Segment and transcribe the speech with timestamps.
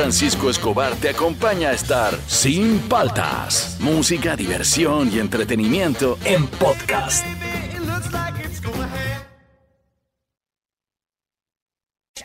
[0.00, 3.76] Francisco Escobar te acompaña a estar sin paltas.
[3.80, 7.22] Música, diversión y entretenimiento en podcast.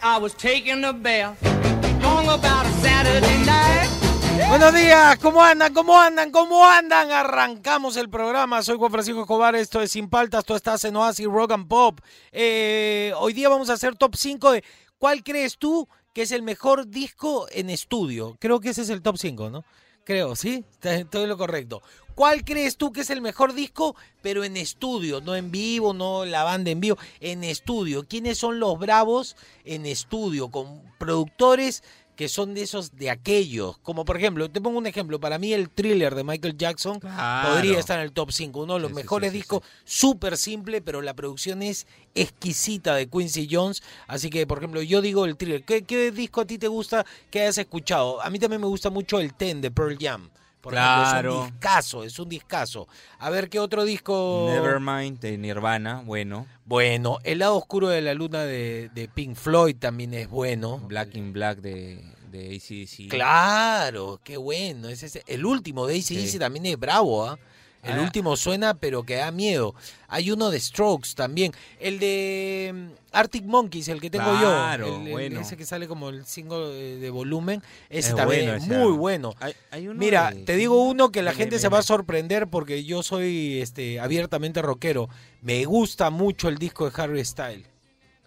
[0.02, 1.36] I was taking a bath
[2.02, 3.90] long about a Saturday night.
[4.48, 5.74] Buenos días, ¿cómo andan?
[5.74, 6.32] ¿Cómo andan?
[6.32, 7.12] ¿Cómo andan?
[7.12, 8.64] Arrancamos el programa.
[8.64, 12.00] Soy Juan Francisco Escobar, esto es Sin Paltas, tú estás en Oasis Rock and Pop.
[12.32, 14.64] Eh, hoy día vamos a hacer top 5 de
[14.98, 15.86] cuál crees tú
[16.16, 18.38] que es el mejor disco en estudio.
[18.40, 19.66] Creo que ese es el top 5, ¿no?
[20.06, 20.64] Creo, ¿sí?
[21.12, 21.82] Todo lo correcto.
[22.16, 26.24] ¿Cuál crees tú que es el mejor disco, pero en estudio, no en vivo, no
[26.24, 28.08] la banda en vivo, en estudio?
[28.08, 31.84] ¿Quiénes son los bravos en estudio, con productores
[32.16, 33.78] que son de esos, de aquellos?
[33.80, 37.50] Como por ejemplo, te pongo un ejemplo, para mí el thriller de Michael Jackson Claro.
[37.50, 40.38] podría estar en el top 5, uno de los Sí, mejores sí, sí, discos, súper
[40.38, 43.84] simple, pero la producción es exquisita de Quincy Jones.
[44.08, 45.64] Así que, por ejemplo, yo digo el thriller.
[45.64, 48.22] ¿Qué, qué disco a ti te gusta que hayas escuchado?
[48.22, 50.30] A mí también me gusta mucho el Ten de Pearl Jam.
[50.66, 51.42] Por ejemplo, es Claro.
[51.44, 52.88] un discazo, es un discazo.
[53.20, 54.48] A ver qué otro disco.
[54.50, 56.48] Nevermind de Nirvana, bueno.
[56.66, 60.80] Bueno, El lado oscuro de la luna de, de Pink Floyd también es bueno.
[60.80, 63.10] Black in Black de, de ACDC.
[63.10, 64.90] Claro, qué bueno.
[64.90, 66.40] Ese es el último de ACDC Sí.
[66.40, 67.38] también es bravo, ¿ah?
[67.86, 68.02] El Ah.
[68.02, 69.76] último suena, pero que da miedo.
[70.08, 71.52] Hay uno de Strokes también.
[71.80, 74.96] El de mm, Arctic Monkeys, el que tengo Claro, yo.
[75.02, 75.40] El- el- bueno.
[75.42, 77.62] Ese que sale como el single de, de volumen.
[77.90, 79.34] Ese Es también bueno es muy bueno.
[79.40, 82.48] Hay- hay uno Mira, de- te digo uno que la gente se va a sorprender
[82.48, 85.10] porque yo soy este abiertamente rockero.
[85.42, 87.68] Me gusta mucho el disco de Harry Styles.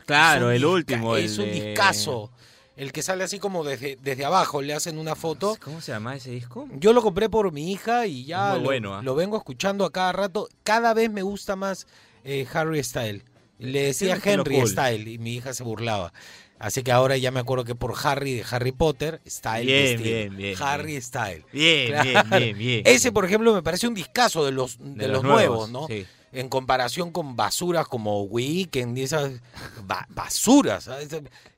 [0.06, 1.16] Claro, Es el un disca- último.
[1.16, 2.30] el Es un de- discazo.
[2.78, 5.58] El que sale así como desde, desde abajo, le hacen una foto.
[5.60, 6.68] ¿Cómo se llama ese disco?
[6.76, 9.02] Yo lo compré por mi hija y ya lo, bueno, ¿ah?
[9.02, 10.48] lo vengo escuchando a cada rato.
[10.62, 11.88] Cada vez me gusta más
[12.22, 13.24] eh, Harry Style.
[13.58, 14.68] Le decía Henry cool.
[14.68, 16.12] Style y mi hija se burlaba.
[16.60, 20.36] Así que ahora ya me acuerdo que por Harry de Harry Potter, Style Bien, bien,
[20.36, 21.02] bien, Harry bien.
[21.02, 21.44] Style.
[21.52, 22.04] Bien, Claro.
[22.04, 22.82] bien, bien, bien.
[22.84, 25.88] Ese, por ejemplo, me parece un discazo de los, de, los, nuevos, ¿no?
[25.88, 26.06] Sí.
[26.32, 29.32] En comparación con basuras como Weekend y esas
[29.84, 30.84] ba- basuras.
[30.84, 31.08] ¿sabes?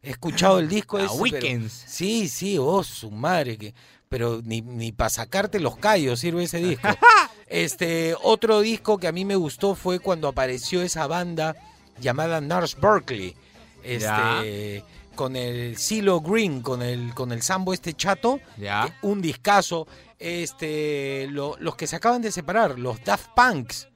[0.03, 1.72] He escuchado el disco pero- Weekends.
[1.88, 3.75] Sí, sí, oh, su madre, que,
[4.09, 6.86] pero ni, ni para sacarte los callos sirve ese disco.
[7.48, 11.56] este, otro disco que a mí me gustó fue cuando apareció esa banda
[12.00, 13.34] llamada Nurse Berkeley.
[13.82, 14.84] Este,
[15.16, 18.97] con el Silo Green, con el, con el sambo este chato, Ya.
[19.03, 19.86] un discazo.
[20.19, 23.88] Este, lo- los que se acaban de separar, los Daft Punks.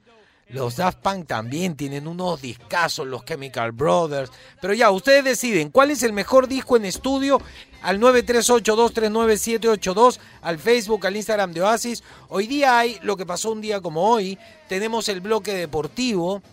[0.49, 4.29] Los Daft Punk también tienen unos discazos, los Chemical Brothers.
[4.61, 7.41] Pero ya, ustedes deciden cuál es el mejor disco en estudio
[7.81, 12.03] al 938-239-782, al Facebook, al Instagram de Oasis.
[12.29, 14.37] Hoy día hay lo que pasó un día como hoy.
[14.69, 16.43] Tenemos el bloque deportivo.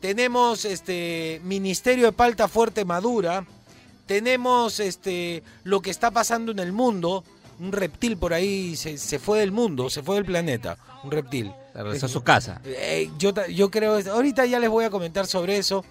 [0.00, 3.44] Tenemos este Ministerio de Palta Fuerte Madura.
[4.06, 7.22] Tenemos este lo que está pasando en el mundo.
[7.60, 10.78] Un reptil por ahí se, se fue del mundo, se fue del planeta.
[11.04, 11.52] Un reptil.
[11.74, 12.60] Regresó a su casa.
[12.64, 15.84] Eh, yo, yo creo, ahorita ya les voy a comentar sobre eso.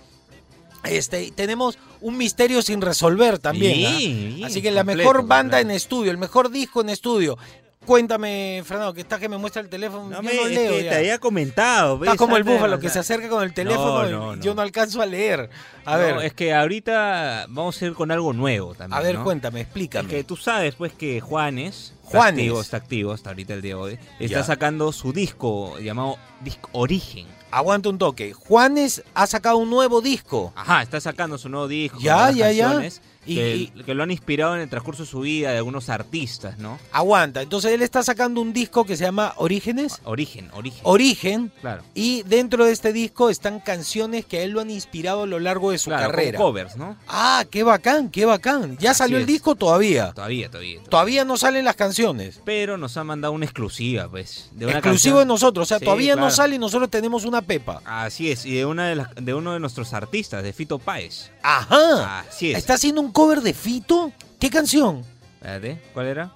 [0.83, 3.85] Este, tenemos un misterio sin resolver también.
[3.85, 4.47] ¿ah?
[4.47, 7.37] Así que la completo, mejor banda en estudio, el mejor disco en estudio.
[7.85, 10.07] Cuéntame, Fernando, que está que me muestra el teléfono.
[10.07, 10.89] No yo me, no es leo que ya.
[10.91, 12.03] te había comentado.
[12.03, 14.61] Está como el búfalo que se acerca con el teléfono No, y no, yo no
[14.61, 15.49] alcanzo a leer.
[15.83, 18.99] A No, ver, es que ahorita vamos a ir con algo nuevo también.
[18.99, 20.07] a ver, cuéntame, Es explícame.
[20.09, 21.95] que tú sabes, pues, que Juanes.
[22.03, 22.39] está Juanes.
[22.43, 23.93] activo, está activo hasta ahorita el día de hoy.
[24.19, 24.43] Está Ya.
[24.43, 27.25] sacando su disco llamado Disco Origen.
[27.49, 28.31] Aguanta un toque.
[28.33, 30.53] Juanes ha sacado un nuevo disco.
[30.55, 31.97] Ajá, está sacando su nuevo disco.
[31.97, 32.63] con Ya, ya, ya.
[32.65, 35.57] canciones Y- que, y- que lo han inspirado en el transcurso de su vida de
[35.57, 36.79] algunos artistas, ¿no?
[36.91, 37.41] Aguanta.
[37.41, 39.99] Entonces él está sacando un disco que se llama Orígenes.
[40.03, 40.81] Origen, origen.
[40.83, 41.51] Origen.
[41.61, 41.83] claro.
[41.93, 45.39] Y dentro de este disco están canciones que a él lo han inspirado a lo
[45.39, 46.37] largo de su Claro, con carrera.
[46.37, 46.97] covers, ¿no?
[47.07, 48.77] Ah, qué bacán, qué bacán.
[48.79, 50.11] ¿Ya Así salió el disco todavía?
[50.13, 50.81] Todavía, todavía.
[50.89, 52.41] Todavía no salen las canciones.
[52.43, 54.49] Pero nos ha mandado una exclusiva, pues.
[54.53, 55.67] De una Exclusivo de nosotros.
[55.67, 57.81] O sea, Sí, todavía no sale y nosotros tenemos una pepa.
[57.85, 61.29] Así es, y de una de, las, de uno de nuestros artistas, de Fito Páez.
[61.43, 62.19] Ajá.
[62.21, 62.57] Así es.
[62.57, 64.11] ¿Está haciendo un cover de Fito?
[64.39, 65.03] ¿Qué canción?
[65.35, 66.31] Espérate, ¿cuál era?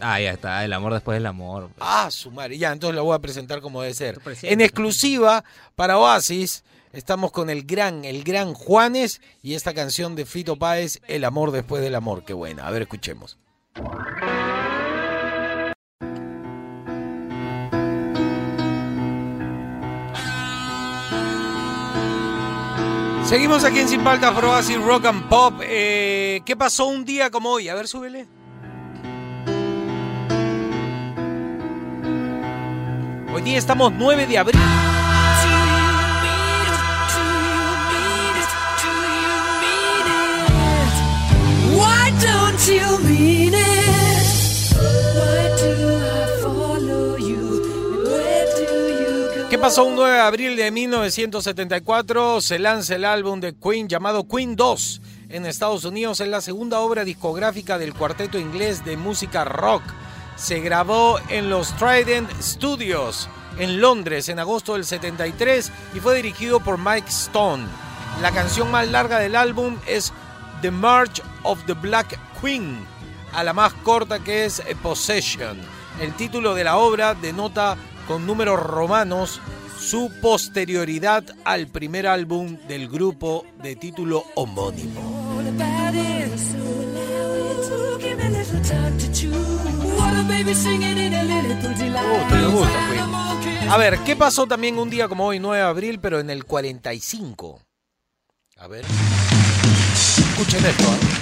[0.00, 1.70] Ah, ya está, el amor después del amor.
[1.80, 2.58] Ah, su madre.
[2.58, 4.18] Ya, entonces la voy a presentar como debe ser.
[4.42, 5.44] En exclusiva
[5.76, 11.00] para Oasis, estamos con el gran, el gran Juanes y esta canción de Fito Páez,
[11.06, 12.24] El amor después del amor.
[12.24, 12.66] Qué buena.
[12.66, 13.38] A ver, escuchemos.
[23.26, 25.54] Seguimos aquí en Sin Paltas por Oasis Rock and Pop.
[25.62, 27.68] Eh, ¿Qué pasó un día como hoy?
[27.68, 28.26] A ver, súbele.
[33.34, 34.60] Hoy día estamos 9 de abril.
[41.72, 43.83] Why don't you mean it?
[49.54, 52.40] ¿Qué pasó un 9 de abril de 1974?
[52.40, 56.18] Se lanza el álbum de Queen llamado Queen 2 en Estados Unidos.
[56.18, 59.84] Es la segunda obra discográfica del cuarteto inglés de música rock.
[60.34, 66.58] Se grabó en los Trident Studios en Londres en agosto del 73 y fue dirigido
[66.58, 67.64] por Mike Stone.
[68.22, 70.12] La canción más larga del álbum es
[70.62, 72.84] The March of the Black Queen,
[73.32, 75.56] a la más corta que es Possession.
[76.00, 79.40] El título de la obra denota con números romanos
[79.78, 85.00] su posterioridad al primer álbum del grupo de título homónimo.
[93.70, 96.44] A ver, ¿qué pasó también un día como hoy, 9 de abril, pero en el
[96.44, 97.60] 45?
[98.58, 98.84] A ver.
[99.94, 100.84] Escuchen esto.
[100.84, 101.13] ¿eh?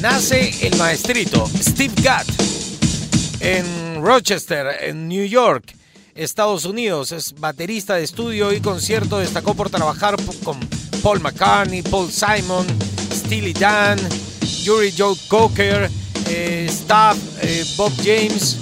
[0.00, 2.26] Nace el maestrito Steve Gadd
[3.40, 5.74] en Rochester, en New York,
[6.14, 7.12] Estados Unidos.
[7.12, 9.18] Es baterista de estudio y concierto.
[9.18, 10.58] Destacó por trabajar con
[11.02, 12.66] Paul McCartney, Paul Simon,
[13.12, 13.98] Steely Dan,
[14.62, 15.90] Yuri Joe Cocker,
[16.28, 16.70] eh,
[17.42, 18.56] eh, Bob James,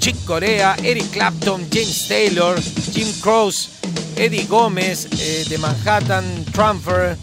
[0.00, 2.60] Chick Corea, Eric Clapton, James Taylor,
[2.92, 3.70] Jim Croce,
[4.16, 7.16] Eddie Gómez eh, de Manhattan Transfer,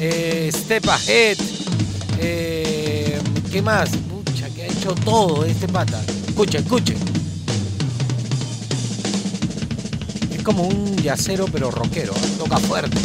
[0.00, 1.38] eh, Step Ahead.
[3.56, 3.88] ¿Qué más?
[3.88, 5.98] Pucha, que ha hecho todo este pata.
[6.28, 6.94] Escucha, escuche.
[10.30, 12.12] Es como un yacero pero rockero.
[12.12, 12.32] ¿eh?
[12.36, 12.98] Toca fuerte.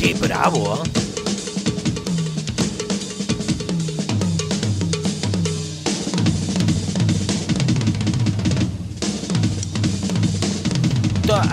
[0.00, 1.05] Qué bravo, ¿ah?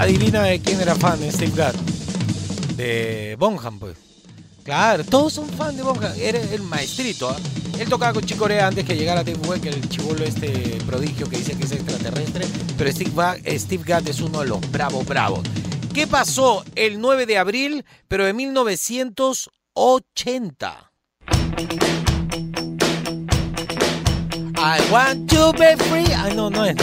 [0.03, 1.75] Adivina de quién era fan, Steve Gadd.
[2.75, 3.95] De Bonham, pues.
[4.63, 6.11] Claro, todos son fan de Bonham.
[6.17, 7.37] Era el maestrito, ¿ah?
[7.79, 11.55] Él tocaba con Chicorea antes que llegara Dave Weck, el chivolo este prodigio que dice
[11.55, 12.45] que es extraterrestre.
[12.77, 13.13] Pero Steve,
[13.45, 15.39] eh, Steve Gadd es uno de los bravos, bravos.
[15.93, 20.91] ¿Qué pasó el 9 de abril, pero de 1980?
[24.57, 26.11] I want to be free.
[26.13, 26.75] Ah, no, no es.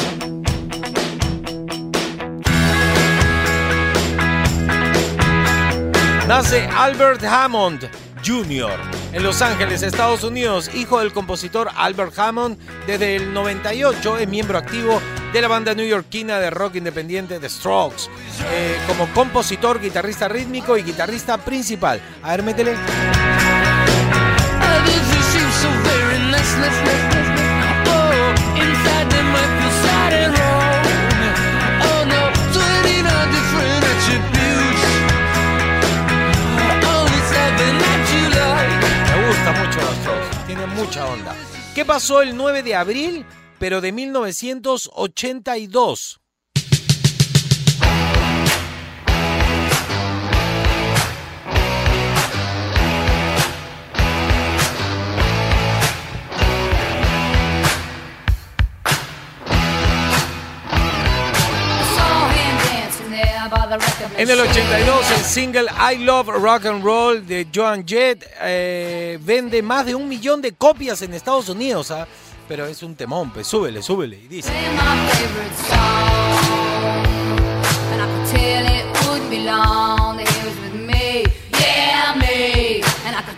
[6.30, 7.90] Nace Albert Hammond
[8.24, 8.78] Jr.
[9.12, 12.56] en Los Ángeles, Estados Unidos, hijo del compositor Albert Hammond.
[12.86, 18.04] Desde el 98 es miembro activo de la banda neoyorquina de rock independiente The Strokes.
[18.52, 22.00] eh, como compositor, guitarrista rítmico y guitarrista principal.
[22.22, 22.76] A ver, métele.
[39.50, 41.34] Gusta mucho los Strokes, tiene mucha onda.
[41.74, 43.26] ¿Qué pasó el 9 de abril,
[43.58, 46.19] pero de 1982?
[64.16, 69.62] En el 82, el single I Love Rock and Roll de Joan Jett eh, vende
[69.62, 71.92] más de un millón de copias en Estados Unidos.
[71.92, 72.06] ¿ah?
[72.48, 74.16] Pero es un temón, pues súbele, súbele.
[74.16, 74.50] Y dice: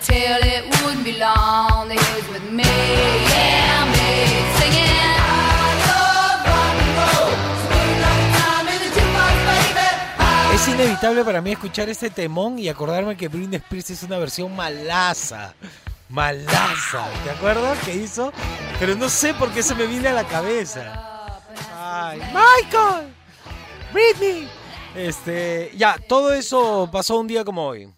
[0.05, 1.72] Tell it wouldn't be long,
[10.63, 14.55] Es inevitable para mí escuchar este temón y acordarme que Britney Spears es una versión
[14.55, 15.57] malaza.
[16.09, 17.05] Malaza.
[17.25, 18.33] ¿Te acuerdas que hizo?
[18.79, 21.41] Pero no sé por qué se me viene a la cabeza.
[22.15, 23.13] Michael.
[23.93, 24.49] Britney.
[24.95, 27.93] Este, ya, todo eso pasó un día como hoy.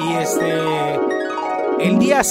[0.00, 0.94] Y este,
[1.80, 2.22] el día,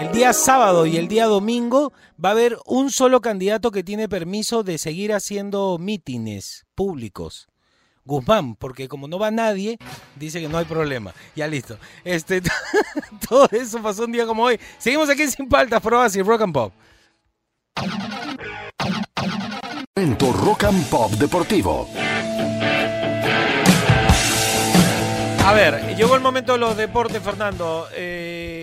[0.00, 1.92] el día sábado y el día domingo
[2.22, 7.48] va a haber un solo candidato que tiene permiso de seguir haciendo mítines públicos.
[8.04, 9.78] Guzmán, porque como no va nadie,
[10.16, 11.12] dice que no hay problema.
[11.36, 11.78] Ya listo.
[12.02, 12.40] Este,
[13.28, 14.58] todo eso pasó un día como hoy.
[14.78, 16.72] Seguimos aquí en Sin Paltas, Probas y Rock and Pop.
[19.94, 21.88] Momento Rock and Pop Deportivo.
[25.44, 27.88] A ver, llegó el momento de los deportes, Fernando.
[27.92, 28.59] Eh,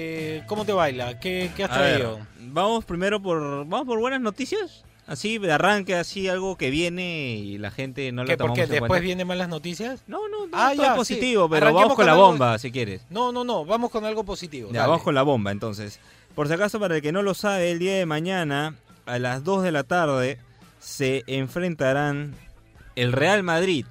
[0.47, 1.19] ¿Cómo te baila?
[1.19, 2.19] ¿Qué, qué has A ver, traído?
[2.39, 4.83] vamos primero por vamos por buenas noticias.
[5.05, 8.63] Así de arranque, así algo que viene y la gente no ¿Qué, lo tomamos porque
[8.63, 9.03] en después cuenta.
[9.05, 10.03] vienen malas noticias?
[10.07, 11.49] No, no, no, Ah, todo ya, es positivo, sí.
[11.49, 13.01] pero Arranquemos vamos con con la algo- bomba si quieres.
[13.09, 14.69] No, no, no, vamos con algo positivo.
[14.71, 14.89] Ya, dale.
[14.89, 15.99] vamos con la bomba entonces.
[16.35, 18.75] Por si acaso, para el que no lo sabe, el día de mañana,
[19.05, 20.39] a las 2 de la tarde,
[20.79, 22.35] se enfrentarán
[22.97, 23.85] el Real Madrid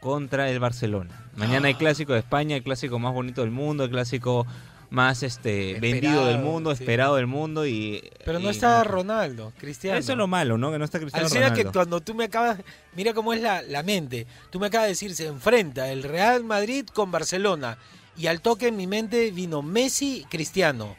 [0.00, 1.26] contra el Barcelona.
[1.36, 1.68] Mañana Ah.
[1.68, 4.46] hay clásico de España, el clásico más bonito del mundo, el clásico
[4.90, 6.82] más este Esperado, vendido del mundo, sí.
[6.82, 8.84] esperado del mundo y Pero no y está.
[8.84, 9.98] Ronaldo, Cristiano.
[9.98, 10.70] Eso es lo malo, ¿no?
[10.70, 11.72] Que no está Cristiano que Ronaldo.
[11.72, 12.58] cuando tú me acabas,
[12.94, 16.44] mira cómo es la, la mente, tú me acabas de decir, se enfrenta el Real
[16.44, 17.78] Madrid con Barcelona
[18.16, 20.96] y al toque en mi mente vino Messi, Cristiano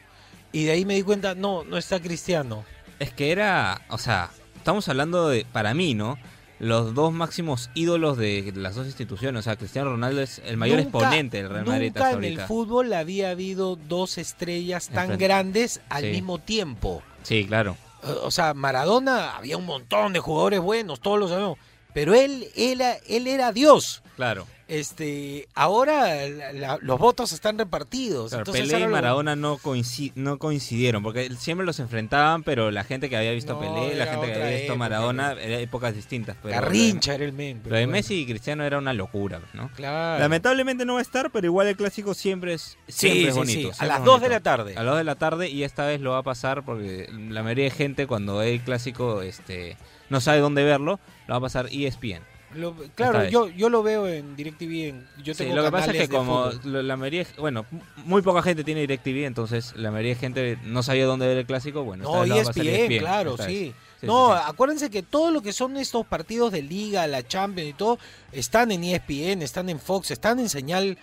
[0.52, 2.64] y de ahí me di cuenta, no, no está Cristiano.
[2.98, 6.18] Es que era, o sea, estamos hablando de, para mí, ¿no?
[6.62, 9.40] Los dos máximos ídolos de las dos instituciones.
[9.40, 12.40] O sea, Cristiano Ronaldo es el mayor Nunca- exponente del Real Madrid Nunca en el
[12.42, 15.24] fútbol había habido dos estrellas tan Enfrente.
[15.24, 16.10] grandes al Sí.
[16.12, 17.02] mismo tiempo.
[17.24, 17.76] Sí, claro.
[18.04, 21.58] O o sea, Maradona había un montón de jugadores buenos, todos lo sabemos,
[21.92, 24.02] pero él, él, él era Dios.
[24.14, 24.46] Claro.
[24.72, 28.30] Este, ahora la- la- los votos están repartidos.
[28.30, 32.70] Claro, entonces Pelé y lo- Maradona no, coinci- no coincidieron, porque siempre los enfrentaban, pero
[32.70, 35.60] la gente que había visto No, Pelé, la gente que había visto época, Maradona, eran
[35.60, 36.36] épocas distintas.
[36.42, 37.58] Pero Garrincha era el men.
[37.58, 39.70] Lo pero de bueno, Messi y Cristiano era una locura, ¿no?
[39.76, 40.20] Claro.
[40.20, 43.52] Lamentablemente no va a estar, pero igual el clásico siempre es, siempre Sí, es bonito.
[43.60, 43.66] sí.
[43.68, 44.72] A siempre las es 2 de la tarde.
[44.76, 47.42] A las 2 de la tarde y esta vez lo va a pasar porque la
[47.42, 49.76] mayoría de gente cuando ve el clásico este
[50.08, 52.22] no sabe dónde verlo, lo va a pasar E ESPN.
[52.54, 54.88] Lo- claro, yo, yo lo veo en DirecTV.
[54.88, 56.86] en- Yo Sí, tengo lo que pasa es que como fútbol.
[56.86, 57.64] la mayoría, bueno,
[58.04, 61.46] muy poca gente tiene DirecTV, entonces la mayoría de gente no sabía dónde ver el
[61.46, 63.52] clásico, bueno, No, ESPN, claro, esta vez.
[63.54, 63.74] sí.
[64.00, 64.44] Sí, no, sí, sí.
[64.48, 67.98] acuérdense que todo lo que son estos partidos de liga, la Champions y todo,
[68.32, 70.98] están en E ESPN, están en Fox, están en señal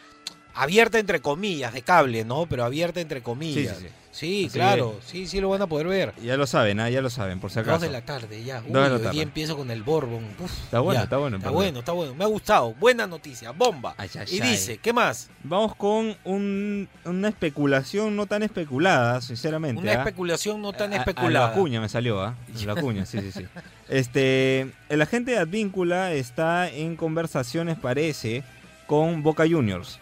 [0.54, 2.46] abierta entre comillas, de cable, ¿no?
[2.48, 3.78] Pero abierta entre comillas.
[3.78, 3.94] sí, sí.
[4.12, 6.14] Sí, Así claro, sí, sí lo van a poder ver.
[6.24, 6.90] Ya lo saben, ¿ah?
[6.90, 7.74] ya lo saben, por si acaso.
[7.74, 8.58] Dos de la tarde, ya.
[8.66, 9.14] Uy, Dos de la hoy tarde.
[9.14, 10.26] día empiezo con el Bourbon.
[10.40, 11.04] Uf, Está bueno, ya.
[11.04, 12.16] está bueno, Está bueno, está bueno.
[12.16, 12.74] Me ha gustado.
[12.74, 13.94] Buena noticia, bomba.
[13.98, 14.50] Ay, ay, y ay.
[14.50, 15.30] dice, ¿qué más?
[15.44, 19.80] Vamos con un- una especulación no tan especulada, sinceramente.
[19.80, 19.96] Una ¿ah?
[20.00, 21.46] especulación no tan A- especulada.
[21.46, 22.36] A la cuña me salió, ¿ah?
[22.62, 23.46] A La cuña, sí, sí, sí.
[23.90, 28.44] Este, el agente de Advíncula está en conversaciones, parece,
[28.88, 30.00] con Boca Juniors.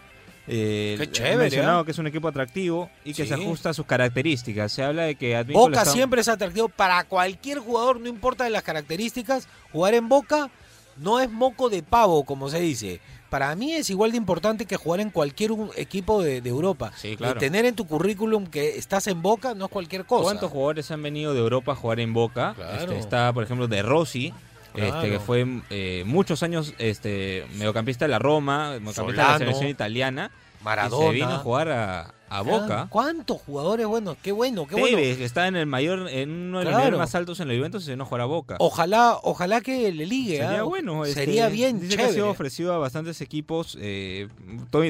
[0.48, 1.86] Eh, Qué ha chévere, mencionado ¿ah?
[1.86, 3.28] que es un equipo atractivo y que Sí.
[3.30, 4.72] se ajusta a sus características.
[4.72, 8.44] Se habla de que Advíncula Boca está- siempre es atractivo para cualquier jugador, no importa
[8.46, 9.48] de las características.
[9.72, 10.50] Jugar en Boca
[10.98, 13.02] no es moco de pavo, como se dice.
[13.30, 16.94] Para mí es igual de importante que jugar en cualquier equipo de, de Europa.
[16.96, 17.36] Sí, claro.
[17.36, 20.24] Y tener en tu currículum que estás en Boca no es cualquier cosa.
[20.24, 22.54] ¿Cuántos jugadores han venido de Europa a jugar en Boca?
[22.56, 22.82] Claro.
[22.84, 24.34] Este, está, por ejemplo, De Rossi,
[24.78, 24.96] Claro.
[24.98, 29.70] este, que fue eh, muchos años este, mediocampista de la Roma, mediocampista de la selección
[29.70, 30.32] italiana.
[30.64, 31.06] Maradona.
[31.06, 32.88] Y se vino a jugar a, a Boca.
[32.90, 34.18] ¿Cuántos jugadores buenos?
[34.22, 34.98] Qué bueno, qué bueno.
[34.98, 37.84] Que está en el mayor, en uno de los niveles más altos en la Juventus,
[37.86, 38.56] se vino a jugar a Boca.
[38.60, 40.38] Ojalá, ojalá que le ligue.
[40.38, 40.64] Sería ¿ah?
[40.64, 41.06] bueno.
[41.06, 42.32] este, Sería bien dice que ha sido chévere.
[42.32, 43.78] ofrecido a bastantes equipos.
[43.80, 44.28] Eh,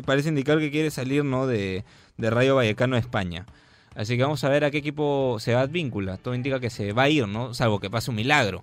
[0.06, 1.48] parece indicar que quiere salir ¿no?
[1.48, 1.84] de,
[2.16, 3.46] de Rayo Vallecano de España.
[3.94, 6.18] Así que vamos a ver a qué equipo se va a Advíncula.
[6.18, 7.54] Todo indica que se va a ir, ¿no?
[7.54, 8.62] Salvo que pase un milagro.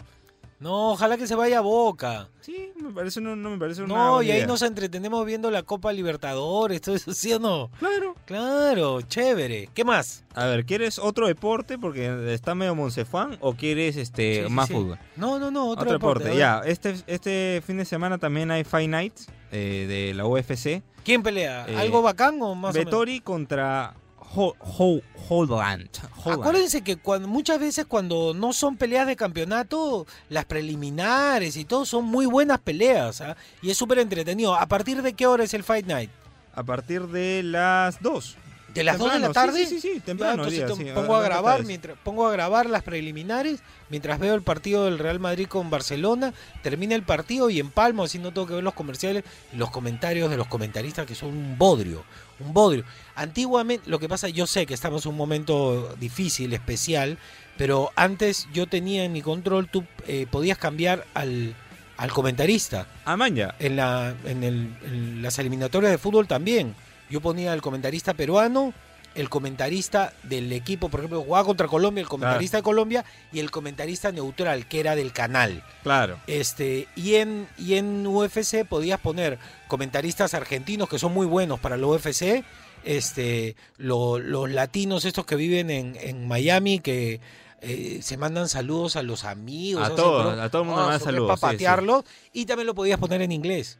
[0.64, 2.30] No, ojalá que se vaya a Boca.
[2.40, 5.62] Sí, me parece, no, no me parece una No, y ahí nos entretenemos viendo la
[5.62, 7.70] Copa Libertadores, todo eso, ¿sí o no?
[7.78, 8.14] Claro.
[8.24, 9.68] Claro, chévere.
[9.74, 10.24] ¿Qué más?
[10.34, 14.72] A ver, ¿quieres otro deporte porque está medio Moncefán o quieres este Sí, más sí.
[14.72, 14.98] fútbol?
[15.16, 16.62] No, no, no, otro, Otro, deporte, ya.
[16.64, 20.82] Este, este fin de semana también hay Fight Nights eh, de la UFC.
[21.04, 21.66] ¿Quién pelea?
[21.68, 23.96] Eh, ¿Algo bacán o más Vettori contra
[24.34, 25.88] Ho- Ho- Holland.
[25.96, 26.26] o menos?
[26.26, 26.40] Holland.
[26.42, 31.86] Acuérdense que cuando, muchas veces cuando no son peleas de campeonato, las preliminares y todo
[31.86, 33.20] son muy buenas peleas.
[33.20, 33.36] ¿ah?
[33.62, 34.54] Y es súper entretenido.
[34.54, 36.10] ¿A partir de qué hora es el Fight Night?
[36.54, 38.36] A partir de las 2.
[38.74, 39.66] ¿De las 2 de la Temprano, tarde?
[39.66, 42.68] sí, sí, sí, temprano entonces día, te- sí, pongo a grabar mientras pongo a grabar
[42.68, 47.60] las preliminares mientras veo el partido del Real Madrid con Barcelona termina el partido y
[47.60, 49.22] empalmo así no tengo que ver los comerciales
[49.52, 52.02] y los comentarios de los comentaristas que son un bodrio
[52.40, 57.18] un bodrio antiguamente lo que pasa yo sé que estamos en un momento difícil especial
[57.56, 61.54] pero antes yo tenía en mi control tú eh, podías cambiar al
[61.96, 63.54] al comentarista Ah, man, ya.
[63.60, 66.74] en, la, en, el- en las eliminatorias de fútbol también.
[67.08, 68.74] Yo ponía el comentarista peruano,
[69.14, 73.50] el comentarista del equipo, por ejemplo, jugaba contra Colombia, el comentarista de Colombia y el
[73.50, 75.62] comentarista neutral, que era del canal.
[75.82, 76.18] Claro.
[76.26, 81.76] Este, y en, y en UFC podías poner comentaristas argentinos que son muy buenos para
[81.76, 82.44] la UFC,
[82.84, 87.20] este, lo- los latinos estos que viven en, en Miami que
[87.62, 89.82] eh, se mandan saludos a los amigos.
[89.88, 91.64] A todos, a todo el mundo es saludos, Para sí, sí.
[91.64, 93.78] patearlos, y también lo podías poner en inglés.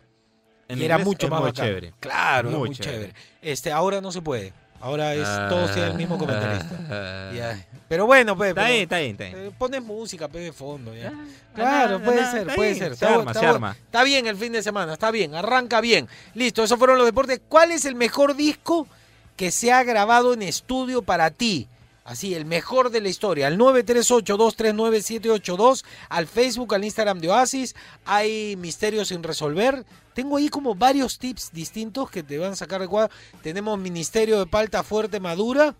[0.68, 1.66] en y era mucho es más muy bacán.
[1.66, 1.92] chévere.
[2.00, 2.92] Claro, Muy muy chévere.
[3.08, 3.14] chévere.
[3.42, 4.54] Este, ahora no se puede.
[4.80, 5.46] Ahora es, Ah.
[5.48, 6.78] todos tienen el mismo comentarista.
[6.90, 7.30] Ah.
[7.34, 7.66] Ya.
[7.88, 8.50] Pero bueno, pues.
[8.50, 9.38] Está pero- bien, está bien, está bien.
[9.46, 10.94] eh, Pones música, pe, de fondo.
[10.94, 11.08] ya.
[11.14, 12.88] Ah, Claro, puede ser, está puede bien, ser.
[12.96, 13.76] se Está, arma, está se arma.
[13.84, 16.08] está bien el fin de semana, está bien, arranca bien.
[16.34, 17.40] Listo, esos fueron los deportes.
[17.48, 18.86] ¿Cuál es el mejor disco
[19.36, 21.68] que se ha grabado en estudio para ti?
[22.04, 23.46] Así, el mejor de la historia.
[23.46, 27.74] Al 938-239-782, al Facebook, al Instagram de Oasis.
[28.04, 29.86] Hay misterios sin resolver.
[30.12, 33.10] Tengo ahí como varios tips distintos que te van a sacar de cuadro.
[33.42, 35.74] Tenemos Ministerio de Palta Fuerte Madura.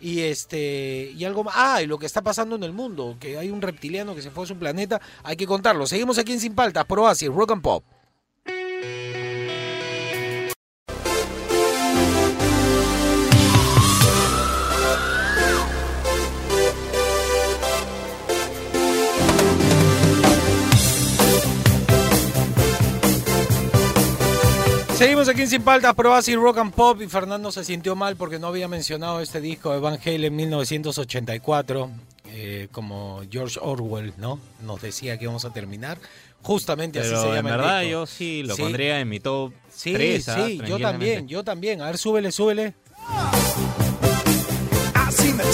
[0.00, 1.54] Y este y algo más.
[1.56, 4.30] Ah, y lo que está pasando en el mundo, que hay un reptiliano que se
[4.30, 5.86] fue a su planeta, hay que contarlo.
[5.86, 7.84] Seguimos aquí en Sin Paltas, por Oasis, Rock and Pop.
[24.98, 28.16] Seguimos aquí en Sin Paltas, Pro Oasis Rock and Pop y Fernando se sintió mal
[28.16, 31.90] porque no había mencionado este disco de Van Halen 1984,
[32.30, 34.40] eh, como George Orwell, ¿no?
[34.62, 35.98] Nos decía que íbamos a terminar.
[36.42, 37.90] Justamente así se Pero en llama el verdad disco.
[37.92, 38.62] yo sí lo Sí.
[38.62, 40.24] pondría en mi top Sí, 3.
[40.24, 41.80] sí, yo también, yo también.
[41.80, 42.74] A ver, súbele, súbele.
[44.96, 45.44] I seen the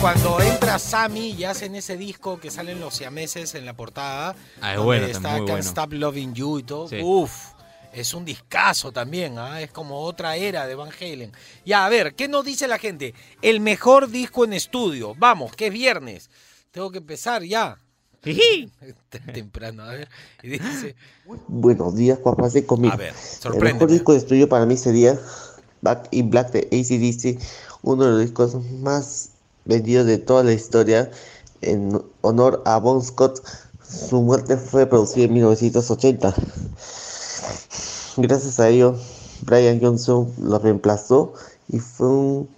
[0.00, 4.72] cuando entra Sammy y hacen ese disco que salen los siameses en la portada, Ah,
[4.72, 5.64] es donde bueno, está muy Can't bueno.
[5.64, 6.98] Stop Loving You y todo, Sí.
[7.02, 7.32] uf,
[7.92, 9.60] es un discazo también, ¿ah?
[9.60, 11.32] es como otra era de Van Halen.
[11.64, 13.14] Ya, a ver, ¿qué nos dice la gente?
[13.42, 16.30] El mejor disco en estudio, vamos, que es viernes,
[16.70, 17.78] tengo que empezar ya.
[19.32, 20.08] Temprano, a ver,
[20.42, 20.94] y dice,
[21.48, 22.76] Buenos días, Juan Francisco.
[22.76, 23.86] Mira, a ver, el mejor sorprende.
[23.86, 25.18] disco de estudio para mí sería
[25.80, 27.40] Back in Black de ACDC,
[27.82, 29.30] uno de los discos más
[29.66, 31.10] vendidos de toda la historia,
[31.60, 33.42] en honor a Bon Scott.
[33.82, 36.34] Su muerte fue producida en 1980.
[38.16, 38.96] Gracias a ello,
[39.42, 41.34] Brian Johnson lo reemplazó
[41.68, 42.48] y fue un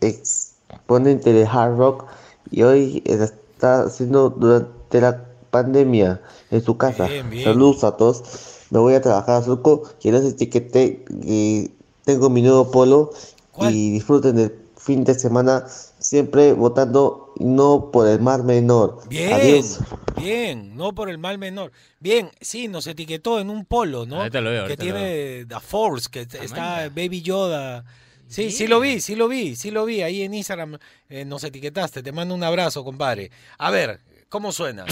[0.00, 2.04] exponente de hard rock
[2.50, 6.20] y hoy está haciendo durante la pandemia
[6.50, 7.06] en su casa.
[7.06, 7.44] Bien, bien.
[7.44, 8.22] Saludos a todos.
[8.70, 9.82] Me voy a trabajar a Surco.
[10.00, 11.70] Quiero etiqueté que
[12.04, 13.10] tengo mi nuevo polo
[13.52, 13.74] ¿Cuál?
[13.74, 15.66] y disfruten del fin de semana
[16.12, 18.98] siempre votando no por el mar menor.
[19.08, 19.78] Bien, Adiós.
[20.20, 21.72] bien, no por el mal menor.
[22.00, 24.16] Bien, sí, nos etiquetó en un polo, ¿no?
[24.16, 26.90] Ahorita lo veo, que ahorita lo tiene The Force, que está.
[26.90, 27.86] Baby Yoda.
[28.28, 30.02] Sí, sí lo vi, sí lo vi, sí lo vi.
[30.02, 30.76] Ahí en Instagram
[31.08, 32.02] eh, nos etiquetaste.
[32.02, 33.30] Te mando un abrazo, compadre.
[33.56, 33.98] A ver,
[34.28, 34.84] ¿cómo suena?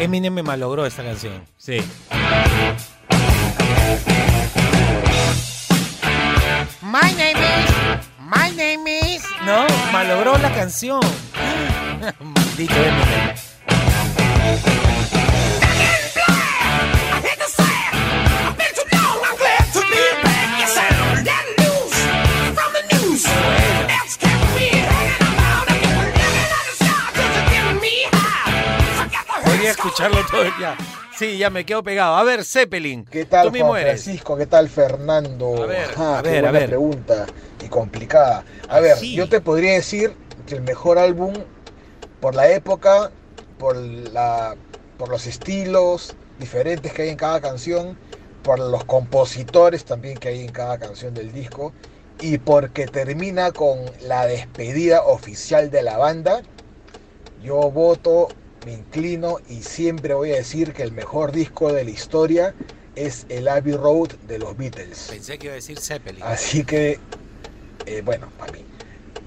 [0.00, 1.44] Eminem me malogró esta canción.
[1.58, 1.78] Sí.
[6.80, 7.70] My name is,
[8.18, 9.22] my name is.
[9.44, 11.00] No, malogró la canción.
[12.20, 13.36] Maldito Eminem.
[30.08, 30.76] Escucharlo todo el día.
[31.16, 32.16] Sí, ya me quedo pegado.
[32.16, 33.04] A ver, Zeppelin.
[33.04, 34.02] ¿Qué tal, Tú mismo Juan eres.
[34.02, 34.36] Francisco?
[34.36, 35.62] ¿Qué tal, Fernando?
[35.62, 36.68] A ver, Ajá, a qué ver, a buena ver.
[36.68, 37.26] pregunta
[37.64, 38.44] y complicada.
[38.68, 39.14] A ver, sí.
[39.14, 40.14] yo te podría decir
[40.46, 41.34] que el mejor álbum
[42.20, 43.10] por la época,
[43.58, 44.56] por la,
[44.96, 47.98] por los estilos diferentes que hay en cada canción,
[48.42, 51.72] por los compositores también que hay en cada canción del disco
[52.20, 56.42] y porque termina con la despedida oficial de la banda.
[57.42, 58.28] Yo voto,
[58.66, 62.54] me inclino y siempre voy a decir que el mejor disco de la historia
[62.94, 65.08] es el Abbey Road de los Beatles.
[65.10, 66.22] Pensé que iba a decir Zeppelin.
[66.22, 66.98] Así que,
[67.86, 68.64] eh, bueno, para mí.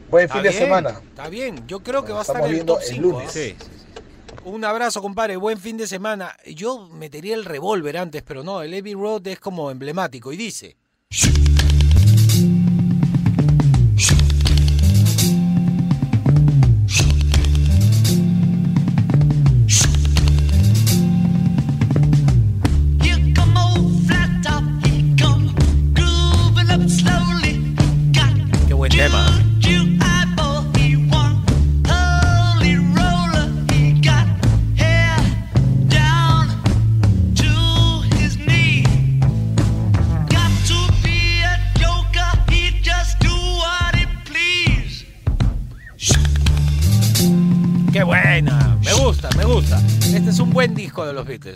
[0.10, 1.02] Buen Está fin de semana.
[1.10, 3.02] Está bien, yo creo que va a estar en el top el 5.
[3.02, 3.32] lunes.
[3.32, 3.56] Sí.
[4.46, 5.38] Un abrazo, compadre.
[5.38, 6.36] Buen fin de semana.
[6.46, 10.32] Yo metería el revólver antes, pero no, el Abbey Road es como emblemático.
[10.32, 10.76] Y dice.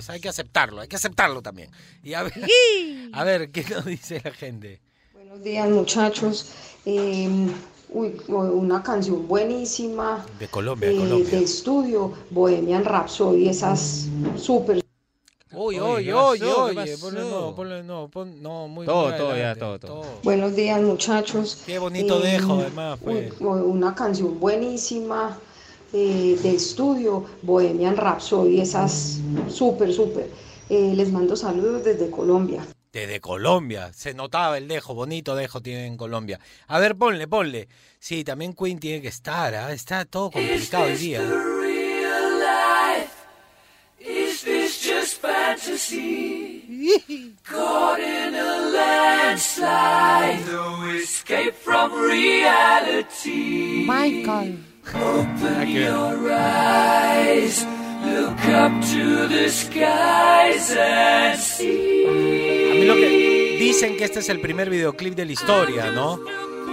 [0.10, 1.70] Hay que aceptarlo, hay que aceptarlo también.
[2.04, 2.34] Y a ver,
[3.14, 4.80] a ver ¿qué nos dice la gente?
[5.14, 6.52] Buenos días muchachos.
[6.86, 7.30] Eh,
[7.90, 11.38] uy, una canción buenísima De Colombia, eh, de Colombia.
[11.40, 14.84] de estudio, Bohemian Rhapsody, esas súper.
[15.54, 17.30] Uy, oye, ¿Qué ponle pasó?
[17.50, 20.04] no, ponle no, pon, no, muy Todo, muy todo, ya, todo, todo.
[20.24, 21.64] Buenos días muchachos.
[21.66, 23.34] Qué bonito Eh, dejo, además, pues.
[23.40, 25.40] uy, una canción buenísima
[25.94, 29.20] eh, de estudio, Bohemian Rhapsody, esas
[29.50, 30.30] súper, súper.
[30.70, 32.66] Eh, les mando saludos desde Colombia.
[32.92, 36.40] Desde Colombia, se notaba el dejo, bonito dejo tiene en Colombia.
[36.68, 37.68] A ver, ponle, ponle.
[38.00, 39.72] Sí, también Queen tiene que estar, ¿ah?
[39.72, 41.22] está todo complicado hoy día.
[44.00, 46.64] Is this just fantasy?
[47.44, 53.86] Caught in a landslide, no escape from reality.
[53.86, 54.58] Michael.
[54.96, 57.66] Open your eyes,
[58.06, 62.06] look up to the skies and see.
[62.08, 66.20] A mí lo que dicen que este es el primer videoclip de la historia, ¿no?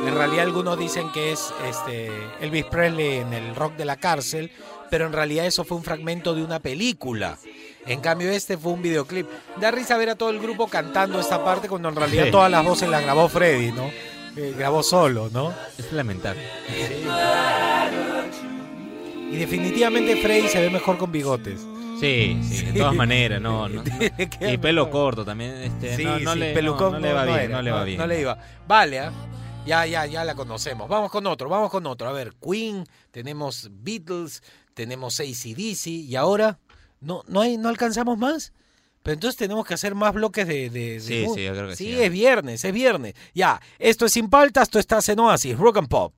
[0.06, 4.50] En realidad algunos dicen que es este Elvis Presley en el rock de la cárcel,
[4.90, 7.38] pero en realidad eso fue un fragmento de una película.
[7.86, 9.26] En cambio este fue un videoclip.
[9.60, 12.30] Da risa ver a todo el grupo cantando esta parte cuando en realidad Sí.
[12.30, 13.90] todas las voces las grabó Freddy, ¿no?
[14.36, 15.54] Eh, grabó solo, ¿no?
[15.78, 16.42] Es lamentable.
[19.34, 21.60] Y definitivamente Freddy se ve mejor con bigotes.
[22.00, 23.66] Sí, sí, de todas maneras, no,
[24.40, 27.38] Y pelo corto también, este, Sí, no, no sí, le, pelucón no le va bien,
[27.38, 27.98] era, no le va bien.
[27.98, 28.38] No le iba.
[28.66, 29.12] Vale, ¿ah?
[29.66, 30.88] ya, ya, ya la conocemos.
[30.88, 32.08] Vamos con otro, vamos con otro.
[32.08, 34.42] A ver, Queen, tenemos Beatles,
[34.74, 36.58] tenemos ACDC y ahora
[37.00, 38.52] no, no, hay, no alcanzamos más.
[39.02, 40.70] Pero entonces tenemos que hacer más bloques de...
[40.70, 43.14] de- de Sí, sí, yo creo que sí, Sí, es viernes, es viernes.
[43.34, 46.14] Ya, esto es Sin Paltas, esto está en Oasis, Rock and Pop.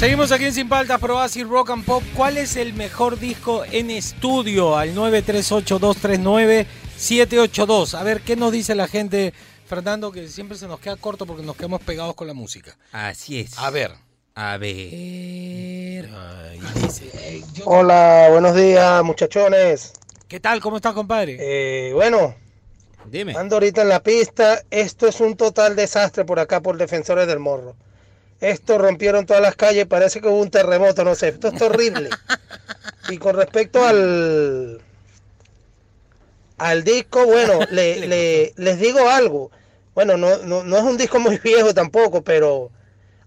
[0.00, 2.02] Seguimos aquí en Sin Paltas, Pro Oasis Rock and Pop.
[2.16, 4.78] ¿Cuál es el mejor disco en estudio?
[4.78, 7.92] Al 938-239-782.
[7.92, 9.34] A ver, ¿qué nos dice la gente,
[9.66, 10.10] Fernando?
[10.10, 12.78] Que siempre se nos queda corto porque nos quedamos pegados con la música.
[12.92, 13.58] Así es.
[13.58, 13.92] A ver.
[14.34, 16.08] A ver.
[16.14, 19.92] Ay, dice, Hola, buenos días, muchachones.
[20.28, 20.60] ¿Qué tal?
[20.60, 21.36] ¿Cómo estás, compadre?
[21.38, 22.34] Eh, bueno,
[23.04, 23.34] Dime.
[23.36, 24.62] ando ahorita en la pista.
[24.70, 27.76] Esto es un total desastre por acá, por Defensores del Morro.
[28.40, 31.28] Esto rompieron todas las calles, parece que hubo un terremoto, no sé.
[31.28, 32.08] Esto es horrible.
[33.10, 34.80] y con respecto al
[36.58, 39.50] al disco, bueno, le, le- les digo algo.
[39.94, 42.70] Bueno, no, no, no es un disco muy viejo tampoco, pero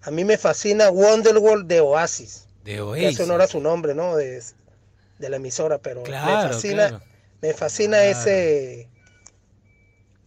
[0.02, 2.48] a mí me fascina Wonderworld de Oasis.
[2.64, 3.08] De Oasis.
[3.20, 4.16] hace honor a su nombre, ¿no?
[4.16, 4.42] De,
[5.20, 7.04] de la emisora, pero Claro, me fascina, claro.
[7.42, 8.12] me fascina Claro.
[8.20, 8.88] ese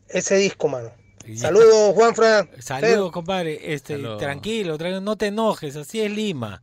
[0.09, 0.93] ese disco, mano.
[1.35, 2.49] Saludos, Juanfran.
[2.59, 3.73] Saludos, compadre.
[3.75, 4.19] Este, Saludos.
[4.19, 6.63] tranquilo, tranquilo, no te enojes, así es Lima.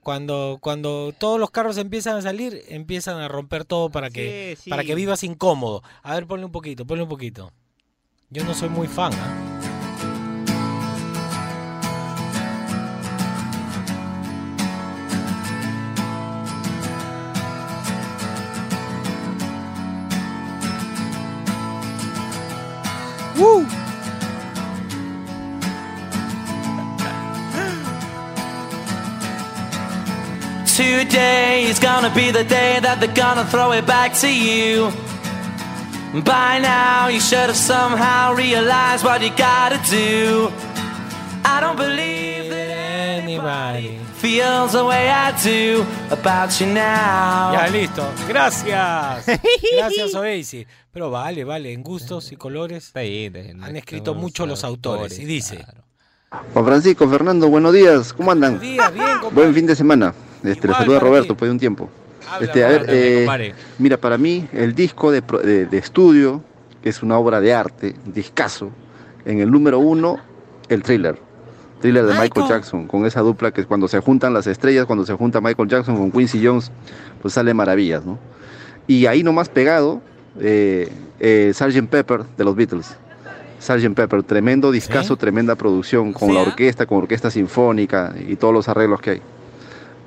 [0.00, 4.62] Cuando, cuando todos los carros empiezan a salir, empiezan a romper todo para que, Sí,
[4.64, 4.70] sí.
[4.70, 5.82] para que vivas incómodo.
[6.02, 7.52] A ver, ponle un poquito, ponle un poquito.
[8.30, 9.47] Yo no soy muy fan, ¿ah?
[30.98, 34.90] Today is gonna be the day that they're gonna throw it back to you.
[36.24, 40.50] By now, you should have somehow realized what you gotta do.
[41.44, 44.00] I don't believe that Anybody.
[44.14, 47.52] feels the way I do about you now.
[47.52, 48.02] Ya, listo.
[48.26, 49.24] Gracias.
[49.78, 50.66] Gracias, Oasis.
[50.90, 55.16] Pero vale, vale, en gustos y colores han escrito mucho los autores.
[55.20, 55.64] Y dice.
[56.52, 58.58] Juan Francisco, Fernando, buenos días, ¿cómo andan?
[58.58, 59.34] buenos días, bien, compadre.
[59.34, 60.12] Buen fin de semana.
[60.44, 61.38] Este, le Igual saluda para Roberto, ti.
[61.38, 61.88] pues de un tiempo.
[62.30, 66.42] Habla, Este, a ver, eh, mira, para mí el disco de, de- de estudio,
[66.82, 68.70] que es una obra de arte, discazo,
[69.24, 70.18] en el número uno,
[70.68, 71.18] el thriller.
[71.80, 72.46] Thriller de Michael.
[72.48, 75.96] Jackson, con esa dupla que cuando se juntan las estrellas, cuando se junta Michael Jackson
[75.96, 76.70] con Quincy Jones,
[77.22, 78.18] pues sale maravillas, ¿no?
[78.86, 80.00] Y ahí nomás pegado,
[80.40, 80.88] eh,
[81.20, 81.88] eh, Sgt.
[81.88, 82.96] Pepper de los Beatles.
[83.60, 83.94] Sgt.
[83.94, 85.20] Pepper, tremendo discazo, Sí.
[85.20, 89.22] tremenda producción, con Sí, la orquesta, con orquesta sinfónica y todos los arreglos que hay.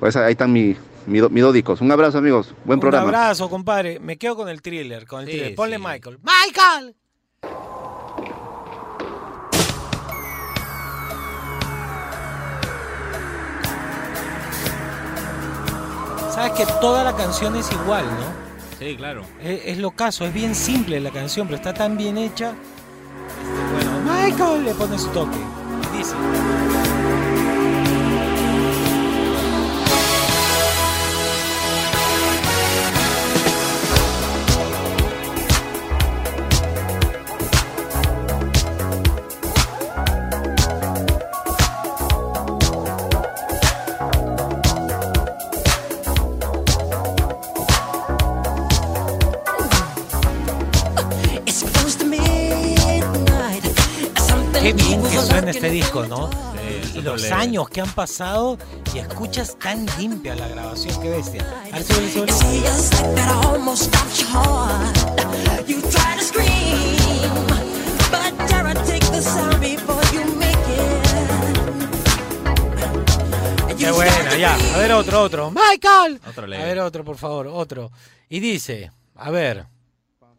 [0.02, 1.80] Pues ahí están mi, mi, mi dos discos.
[1.80, 2.52] Un abrazo, amigos.
[2.64, 3.06] Buen un programa.
[3.06, 4.00] abrazo, compadre.
[4.00, 5.54] Me quedo con el thriller, con el Sí, thriller.
[5.54, 5.82] Ponle sí.
[5.86, 6.18] Michael.
[6.24, 6.96] ¡Michael!
[16.34, 18.42] Sabes que toda la canción es igual, ¿no?
[18.78, 19.22] Sí, claro.
[19.42, 22.52] Es, es lo caso, es bien simple la canción, pero está tan bien hecha.
[22.52, 25.36] Este, bueno, Michael le pone su toque.
[25.96, 26.14] Dice.
[55.72, 56.28] Disco, ¿no?
[56.30, 58.58] Sí, Y los años que han pasado
[58.94, 61.42] y escuchas tan limpia la grabación, qué bestia.
[61.72, 61.84] A ver,
[70.36, 70.52] make
[73.70, 73.78] it.
[73.78, 74.54] Qué buena, ya.
[74.74, 75.50] A ver otro, otro.
[75.50, 76.20] Michael.
[76.28, 77.90] Otro A ver otro, por favor, otro.
[78.28, 79.66] Y dice, a ver,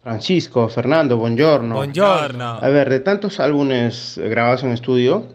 [0.04, 1.76] Francisco, Fernando, buongiorno.
[1.76, 2.60] buongiorno.
[2.62, 5.34] A ver, de tantos álbumes grabados en estudio,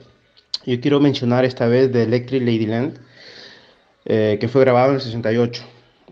[0.67, 2.99] yo quiero mencionar esta vez de Electric Ladyland,
[4.05, 5.63] eh, que fue grabado en el 68.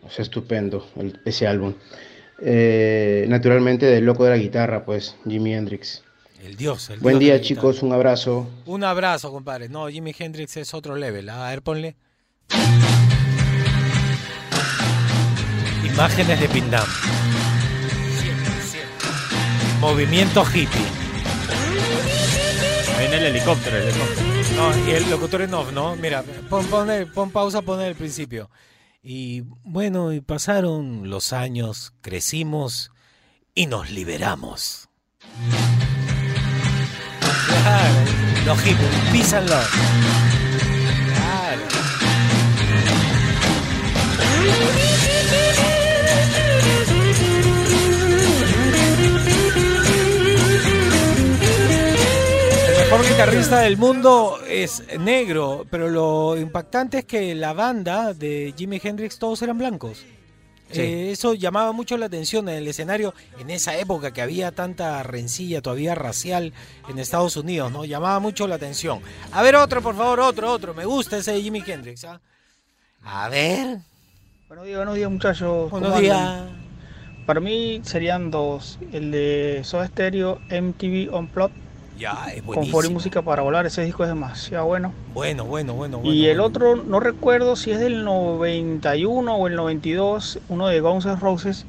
[0.02, 1.74] O sea, estupendo el- ese álbum.
[2.40, 6.02] Eh, naturalmente, del loco de la guitarra, pues, Jimi Hendrix.
[6.42, 8.48] El dios, el Buen dios día, chicos, un abrazo.
[8.66, 9.68] Un abrazo, compadre.
[9.68, 11.28] No, Jimi Hendrix es otro level.
[11.28, 11.96] A ver, ponle.
[15.84, 16.84] Imágenes de Pindam.
[19.80, 20.80] Movimiento hippie.
[22.96, 24.26] Ahí Viene el helicóptero, el helicóptero.
[24.56, 25.96] No, y el locutor en off, ¿no?
[25.96, 28.50] Mira, pon, pon, pon pausa, pon el principio.
[29.02, 32.90] Y bueno, y pasaron los años, crecimos
[33.54, 34.88] y nos liberamos.
[37.46, 37.94] Claro,
[38.46, 39.70] los hippies, love.
[41.14, 41.62] Claro.
[52.98, 58.80] mejor guitarrista del mundo es negro, pero lo impactante es que la banda de Jimi
[58.82, 59.98] Hendrix todos eran blancos.
[60.70, 60.80] Sí.
[60.80, 65.02] Eh, eso llamaba mucho la atención en el escenario en esa época que había tanta
[65.02, 66.54] rencilla todavía racial
[66.88, 67.84] en Estados Unidos, ¿no?
[67.84, 69.00] Llamaba mucho la atención.
[69.30, 70.72] A ver otro, por favor, otro, otro.
[70.72, 72.20] Me gusta ese de Jimi Hendrix, ¿ah?
[73.04, 73.78] A ver.
[74.48, 75.70] Buenos días, buenos días muchachos.
[75.70, 76.44] ¿Cómo Buenos días.
[77.26, 78.78] Para mí serían dos.
[78.92, 81.65] El de Soda Stereo MTV Unplugged
[81.98, 82.66] Ya, es con.
[82.66, 83.66] Foro y Música para Volar.
[83.66, 84.92] Ese disco es demasiado bueno.
[85.14, 86.12] Bueno, bueno, bueno, bueno.
[86.12, 86.44] y el bueno.
[86.44, 91.64] otro, no recuerdo si es del 91 o el 92, uno de Guns N' Roses.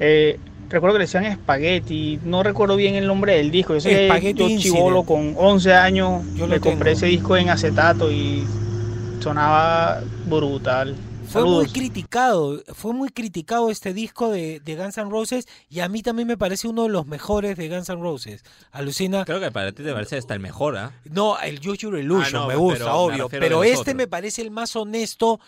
[0.00, 2.20] Eh, recuerdo que le decían Spaghetti.
[2.24, 3.74] No recuerdo bien el nombre del disco.
[3.74, 6.96] Yo sé que Spaghetti yo chivolo con 11 años Yo lo compré tengo.
[6.96, 8.44] ese disco en acetato y
[9.20, 10.94] sonaba brutal.
[11.34, 15.88] Fue muy criticado, fue muy criticado este disco de, de Guns N' Roses y a
[15.88, 18.44] mí también me parece uno de los mejores de Guns N' Roses.
[18.70, 19.24] Alucina.
[19.24, 20.92] Creo que para ti te parece hasta el mejor, ¿ah?
[21.04, 23.94] No, el Use Your Illusion Ah, no, me gusta, pero obvio, pero este otros.
[23.96, 25.40] me parece el más honesto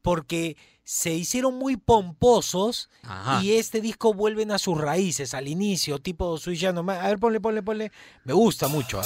[0.00, 3.42] porque se hicieron muy pomposos Ajá.
[3.42, 6.92] y este disco vuelven a sus raíces, al inicio, tipo O' Mine.
[6.92, 7.92] A ver, ponle, ponle, ponle.
[8.24, 8.98] Me gusta mucho.
[9.00, 9.04] ¿ah?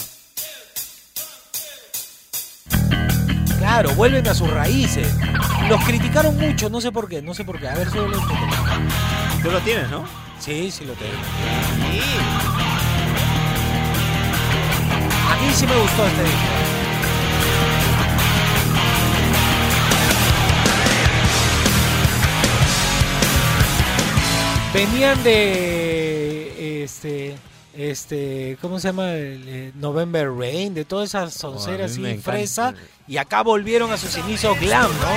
[3.68, 5.14] Claro, vuelven a sus raíces.
[5.68, 7.68] Los criticaron mucho, no sé por qué, no sé por qué.
[7.68, 8.34] A ver, un poco.
[9.42, 10.04] Tú lo tienes, ¿no?
[10.40, 11.12] Sí, sí lo tengo.
[15.30, 16.38] A mí sí me gustó este disco.
[24.72, 27.36] Venían de este
[27.74, 29.12] este ¿cómo se llama?
[29.14, 32.32] El, eh, November Rain, de todas esas sonceras me así encanta.
[32.32, 32.74] fresa
[33.06, 35.08] y acá volvieron a sus inicios glam, ¿no?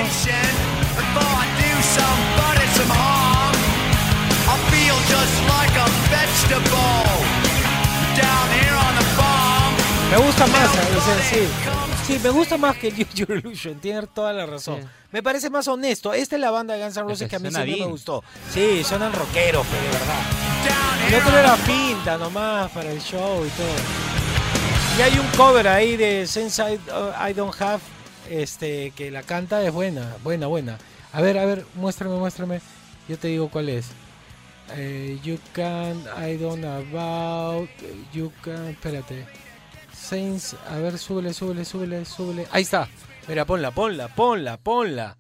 [10.12, 11.48] Me gusta más, o sea, sí.
[12.06, 14.80] Sí, me gusta más que Use Your Illusion, tiene toda la razón.
[15.12, 16.14] Me parece más honesto.
[16.14, 18.24] Esta es la banda de Guns N' Roses Es que a mí siempre me gustó.
[18.54, 20.51] Sí, suenan rockeros, pero de verdad.
[21.12, 23.76] El otro era finta nomás para el show y todo.
[24.98, 27.82] Y hay un cover ahí de Sense I, uh, I Don't Have,
[28.30, 30.78] este, que la canta es buena, buena, buena.
[31.12, 32.62] A ver, a ver, muéstrame, muéstrame.
[33.10, 33.88] Yo te digo cuál es.
[34.78, 37.70] Eh, you can, I don't about,
[38.14, 39.28] you can, espérate.
[39.94, 42.48] Saints, a ver, súbele, súbele, súbele, súbele.
[42.52, 42.88] Ahí está.
[43.28, 45.18] Mira, ponla, ponla, ponla, ponla.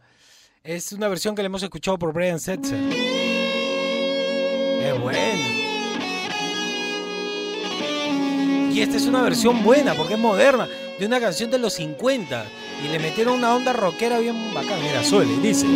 [0.63, 2.79] Es una versión que le hemos escuchado por Brian Setzer.
[4.81, 5.60] Es buena.
[8.73, 12.45] Y esta es una versión buena porque es moderna, de una canción de los 50.
[12.85, 14.81] Y le metieron una onda rockera bien bacán.
[14.81, 15.67] Mira, suele, dice.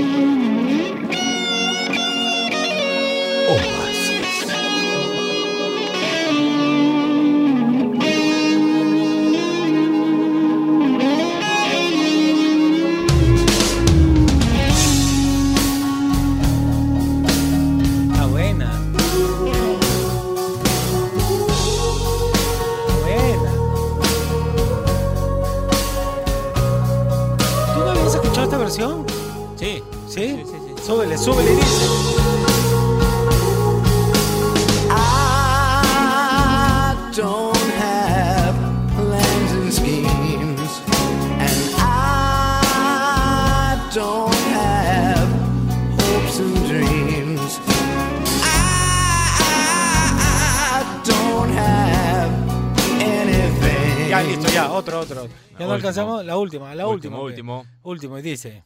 [56.25, 57.17] La última, la Último, última.
[57.17, 57.23] ok.
[57.23, 57.65] último.
[57.83, 58.63] Último, y dice.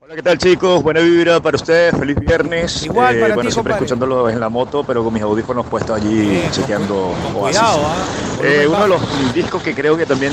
[0.00, 0.82] Hola, ¿qué tal chicos?
[0.82, 2.82] Buena vibra para ustedes, feliz viernes.
[2.82, 3.74] Eh, Igual para bueno, ti, siempre compadre.
[3.86, 7.58] escuchándolo en la moto, pero con mis audífonos puestos allí chequeando Oasis.
[7.58, 8.04] Cuidado, ¿ah?
[8.42, 10.32] Eh, uno de los discos que creo que también,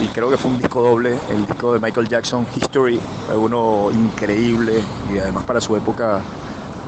[0.00, 3.90] y creo que fue un disco doble, el disco de Michael Jackson, History, fue uno
[3.92, 4.80] increíble
[5.12, 6.22] y además para su época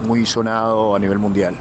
[0.04, 1.56] muy sonado a nivel mundial.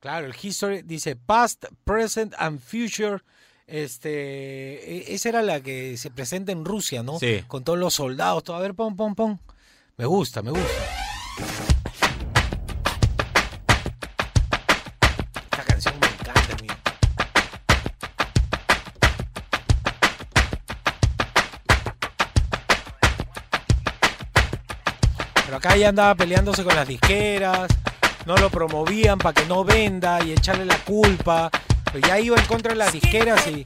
[0.00, 3.20] Claro, el history dice past, present and future.
[3.66, 7.18] Este, e- esa era la que se presenta en Rusia, ¿no?
[7.18, 7.42] Sí.
[7.48, 8.56] Con todos los soldados, todo.
[8.56, 9.40] A ver, pon, pon, pon.
[9.96, 10.68] Me gusta, me gusta.
[15.50, 16.74] Esta canción me encanta, mío.
[25.44, 27.68] Pero acá ya andaba peleándose con las disqueras,
[28.26, 31.50] no lo promovían para que no venda y echarle la culpa.
[32.00, 33.64] Ya iba en contra de las disqueras y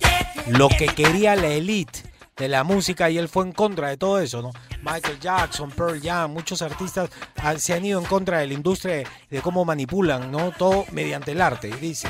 [0.48, 2.00] lo que quería la elite
[2.36, 4.52] de la música y él fue en contra de todo eso, ¿no?
[4.82, 7.10] Michael Jackson, Pearl Jam, muchos artistas
[7.42, 10.52] han- se han ido en contra de la industria de, de cómo manipulan, ¿no?
[10.52, 12.08] Todo mediante el arte, dice.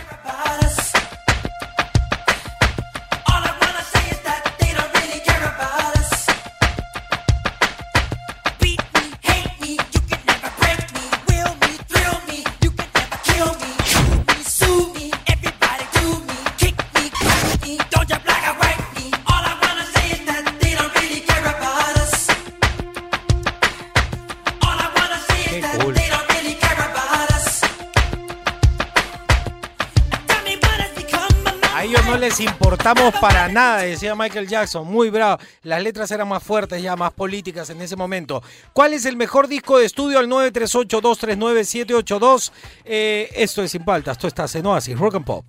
[32.78, 35.42] Les importamos para nada, decía Michael Jackson, muy bravo.
[35.62, 38.42] Las letras eran más fuertes, ya más políticas en ese momento.
[38.72, 40.18] ¿Cuál es el mejor disco de estudio?
[40.18, 42.52] Al 938-239-782.
[42.84, 45.44] Eh, esto es Sin Paltas, esto está en Oasis, Rock and Pop.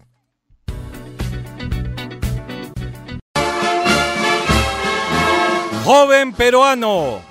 [5.85, 7.21] Joven peruano,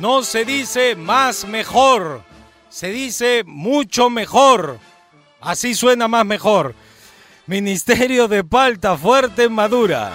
[0.00, 2.22] no se dice más mejor,
[2.68, 4.78] se dice mucho mejor.
[5.40, 6.74] Así suena más mejor.
[7.46, 10.12] Ministerio de Palta Fuerte Madura.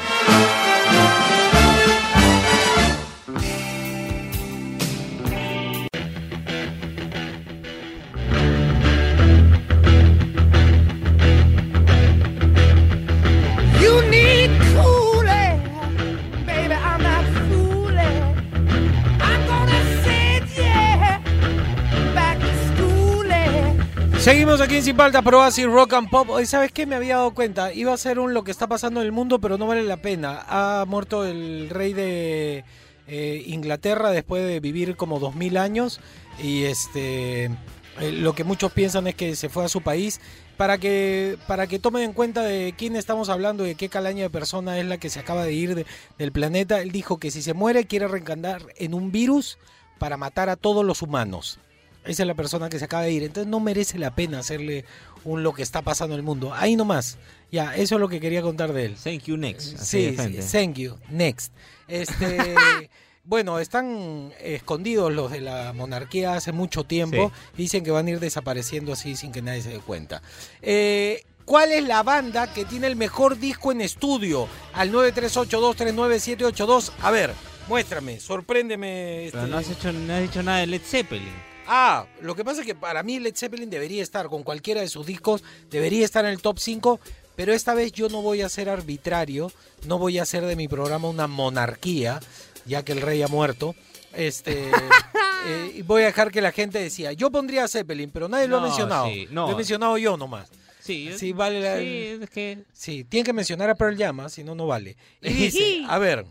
[24.29, 26.29] Seguimos aquí en Sin Paltas, pero así Rock and Pop.
[26.29, 26.85] Hoy, ¿sabes qué?
[26.85, 27.73] Me había dado cuenta.
[27.73, 29.97] Iba a ser un lo que está pasando en el mundo, pero no vale la
[29.97, 30.45] pena.
[30.47, 32.63] Ha muerto el rey de
[33.07, 35.99] eh, Inglaterra después de vivir como 2000 años.
[36.37, 40.21] Y este eh, lo que muchos piensan es que se fue a su país.
[40.57, 44.29] Para que, para que tomen en cuenta de quién estamos hablando, de qué calaña de
[44.29, 45.87] persona es la que se acaba de ir de-
[46.19, 46.81] del planeta.
[46.81, 49.57] Él dijo que si se muere quiere reencarnar en un virus
[49.97, 51.57] para matar a todos los humanos.
[52.05, 53.23] Esa es la persona que se acaba de ir.
[53.23, 54.85] Entonces no merece la pena hacerle
[55.25, 56.53] un lo que está pasando en el mundo.
[56.53, 57.17] Ahí nomás.
[57.51, 58.95] Ya, eso es lo que quería contar de él.
[59.03, 59.77] Thank you, next.
[59.79, 60.15] Sí,
[60.51, 60.95] thank you.
[61.09, 61.51] Next.
[61.87, 62.55] Este,
[63.23, 67.31] bueno, están escondidos los de la monarquía hace mucho tiempo.
[67.57, 70.21] Dicen que van a ir desapareciendo así sin que nadie se dé cuenta.
[70.61, 74.47] Eh, ¿Cuál es la banda que tiene el mejor disco en estudio?
[74.73, 76.91] Al 938239782.
[77.01, 77.33] A ver,
[77.67, 79.29] muéstrame, sorpréndeme.
[79.31, 81.48] Pero este- no has, hecho, no has dicho nada de Led Zeppelin.
[81.71, 84.87] Ah, lo que pasa es que para mí Led Zeppelin debería estar con cualquiera de
[84.87, 86.99] sus discos, debería estar en el top 5,
[87.35, 89.51] pero esta vez yo no voy a ser arbitrario,
[89.85, 92.19] no voy a hacer de mi programa una monarquía,
[92.65, 93.75] ya que el rey ha muerto.
[94.13, 94.71] Este,
[95.45, 98.47] eh, y voy a dejar que la gente decía, yo pondría a Zeppelin, pero nadie
[98.47, 99.05] lo ha mencionado.
[99.05, 99.45] sí, no.
[99.45, 100.49] Lo he mencionado yo nomás.
[100.81, 102.63] Sí, Sí, vale la- sí, es que...
[102.73, 104.29] Sí, tienen que mencionar a Pearl Jam, ¿ah?
[104.29, 104.97] si no, no vale.
[105.21, 106.25] Y dice, a ver,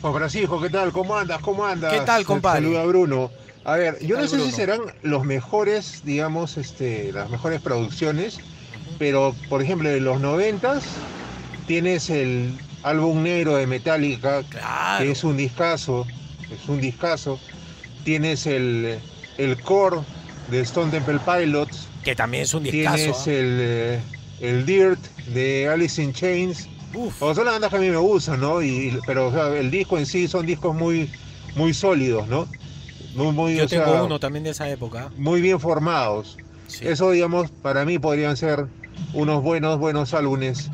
[0.00, 0.92] Juan Francisco, ¿qué tal?
[0.92, 1.40] ¿Cómo andas?
[1.40, 1.92] ¿Cómo andas?
[1.92, 2.62] ¿Qué tal, compadre?
[2.62, 3.30] Saluda Bruno.
[3.64, 8.38] A ver, yo no sé si serán los mejores, digamos, este, las mejores producciones,
[8.98, 10.84] pero por ejemplo, en los noventas
[11.66, 14.42] tienes el álbum negro de Metallica,
[14.98, 16.06] que es un discazo,
[16.50, 17.40] es un discazo.
[18.04, 18.98] Tienes el,
[19.38, 20.00] el core
[20.50, 21.88] de Stone Temple Pilots.
[22.04, 22.96] que también es un discazo.
[22.96, 23.30] Tienes ¿ah?
[23.30, 24.00] el, eh,
[24.40, 25.00] el Dirt
[25.32, 26.68] de Alice in Chains.
[27.18, 28.62] O son las bandas que a mí me gustan, ¿no?
[28.62, 31.10] Y, pero o sea, el disco en sí son discos muy,
[31.56, 32.46] muy sólidos, ¿no?
[33.14, 35.10] Muy, muy, Yo sea, tengo uno también de esa época.
[35.16, 36.36] muy bien formados.
[36.80, 38.66] Eso, digamos, para mí podrían ser
[39.12, 40.70] unos buenos, buenos álbumes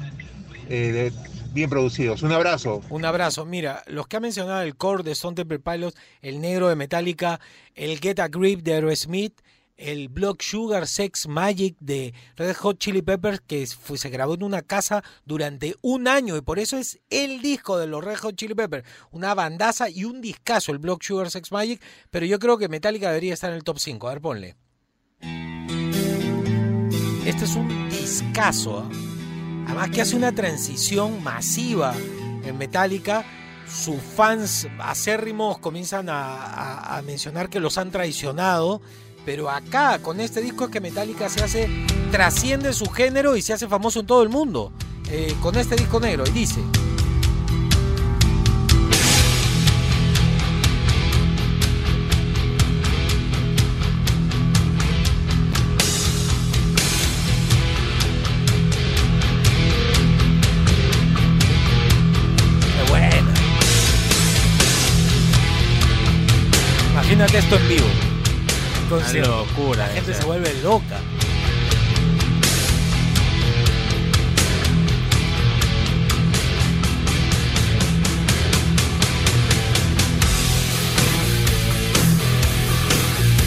[0.69, 1.13] eh, de-
[1.53, 2.23] bien producidos.
[2.23, 2.81] Un abrazo.
[2.91, 3.45] Un abrazo.
[3.45, 7.41] Mira, los que ha mencionado el core de Stone Temple Pilots, el negro de Metallica,
[7.75, 9.35] el Get a Grip de Aerosmith,
[9.81, 14.43] el Block Sugar Sex Magic de Red Hot Chili Peppers, que fue- se grabó en
[14.43, 18.37] una casa durante un año y por eso es el disco de los Red Hot
[18.37, 18.87] Chili Peppers.
[19.11, 23.09] Una bandaza y un discazo, el Block Sugar Sex Magic, pero yo creo que Metallica
[23.09, 24.07] debería estar en el top 5.
[24.09, 24.57] A ver, ponle.
[27.27, 28.81] Este es un discazo.
[28.81, 28.91] ¿ah?
[29.67, 31.95] Además que hace una transición masiva
[32.45, 33.25] en Metallica.
[33.69, 38.81] Sus fans acérrimos comienzan a mencionar que los han traicionado.
[39.31, 41.71] Pero acá, con este disco, es que Metallica se hace,
[42.11, 44.73] trasciende su género y se hace famoso en todo el mundo.
[45.09, 46.25] Eh, con este disco negro.
[46.27, 46.61] Y dice.
[66.91, 68.10] Imagínate esto en vivo.
[68.91, 70.23] Una locura, La gente esa.
[70.23, 70.99] se vuelve loca.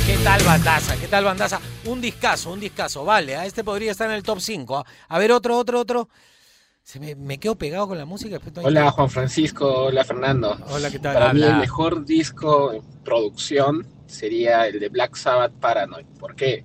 [0.07, 0.95] ¿Qué tal bandaza?
[0.95, 1.59] ¿Qué tal bandaza?
[1.85, 3.03] Un discazo, un discazo.
[3.03, 4.85] Vale, a este podría estar en el top 5.
[5.09, 6.07] A ver, otro, otro, otro.
[6.81, 8.39] Se me, me quedo pegado con la música.
[8.61, 8.91] Hola.
[8.91, 10.57] Juan Francisco, hola Fernando.
[10.69, 11.13] Hola, ¿qué tal?
[11.15, 16.05] Para mí el mejor disco en producción sería el de Black Sabbath Paranoid.
[16.19, 16.63] ¿Por qué?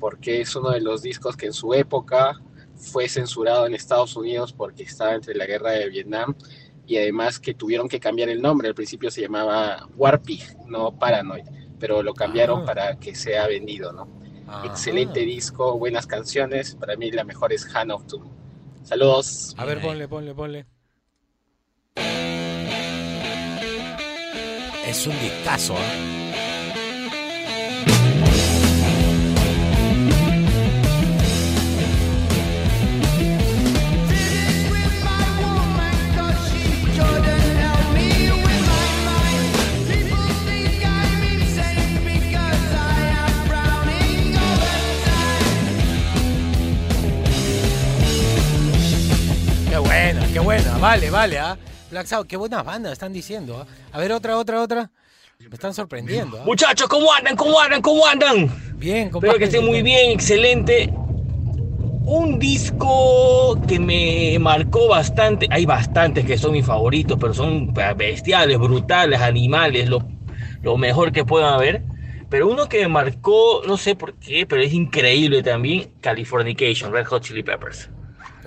[0.00, 2.40] Porque es uno de los discos que en su época
[2.76, 6.34] fue censurado en Estados Unidos porque estaba entre la guerra de Vietnam
[6.86, 8.68] y además que tuvieron que cambiar el nombre.
[8.68, 11.44] Al principio se llamaba Warpig, no Paranoid,
[11.78, 12.64] pero lo cambiaron Ah.
[12.64, 14.08] para que sea vendido, ¿no?
[14.64, 16.74] Excelente disco, buenas canciones.
[16.76, 18.30] Para mí la mejor es Han of Doom.
[18.82, 19.54] Saludos.
[19.58, 20.64] A ver, ponle, ponle, ponle.
[24.86, 26.17] Es un discazo, ¿eh?
[50.38, 50.78] Qué buena.
[50.78, 51.58] Vale, vale, ¿ah?
[51.90, 53.60] Black Sabbath, qué buenas bandas están diciendo.
[53.60, 53.66] ¿ah?
[53.92, 54.90] A ver, otra, otra, otra.
[55.38, 56.38] Me están sorprendiendo.
[56.38, 56.44] ¿ah?
[56.44, 57.34] Muchachos, ¿cómo andan?
[57.34, 57.82] ¿Cómo andan?
[57.82, 58.78] ¿Cómo andan?
[58.78, 60.92] Bien, Espero que estén muy bien, excelente.
[62.04, 65.48] Un disco que me marcó bastante.
[65.50, 70.06] Hay bastantes que son mis favoritos, pero son bestiales, brutales, animales, lo,
[70.62, 71.82] lo mejor que puedan haber.
[72.30, 77.06] Pero uno que me marcó, no sé por qué, pero es increíble también, Californication, Red
[77.06, 77.90] Hot Chili Peppers.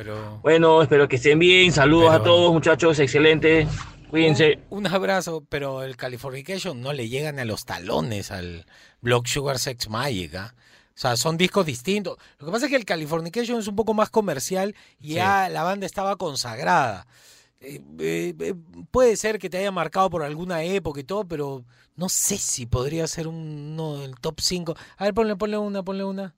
[0.04, 1.72] Pero Bueno, espero que estén bien.
[1.72, 3.68] Saludos Pero- a todos, muchachos, excelente.
[4.10, 4.60] Cuídense.
[4.72, 8.66] un abrazo, pero el Californication no le llegan a los talones al
[9.00, 10.34] Block Sugar Sex Magic.
[10.36, 10.54] ¿ah?
[10.88, 12.18] O sea, son discos distintos.
[12.40, 15.64] Lo que pasa es que el Californication es un poco más comercial y ya la
[15.64, 17.06] banda estaba consagrada.
[17.62, 18.54] Eh, eh, eh,
[18.90, 21.64] puede ser que te haya marcado por alguna época y todo, pero
[21.96, 24.76] no sé si podría ser un- uno del top 5.
[24.98, 26.34] A ver, ponle, ponle una, ponle una.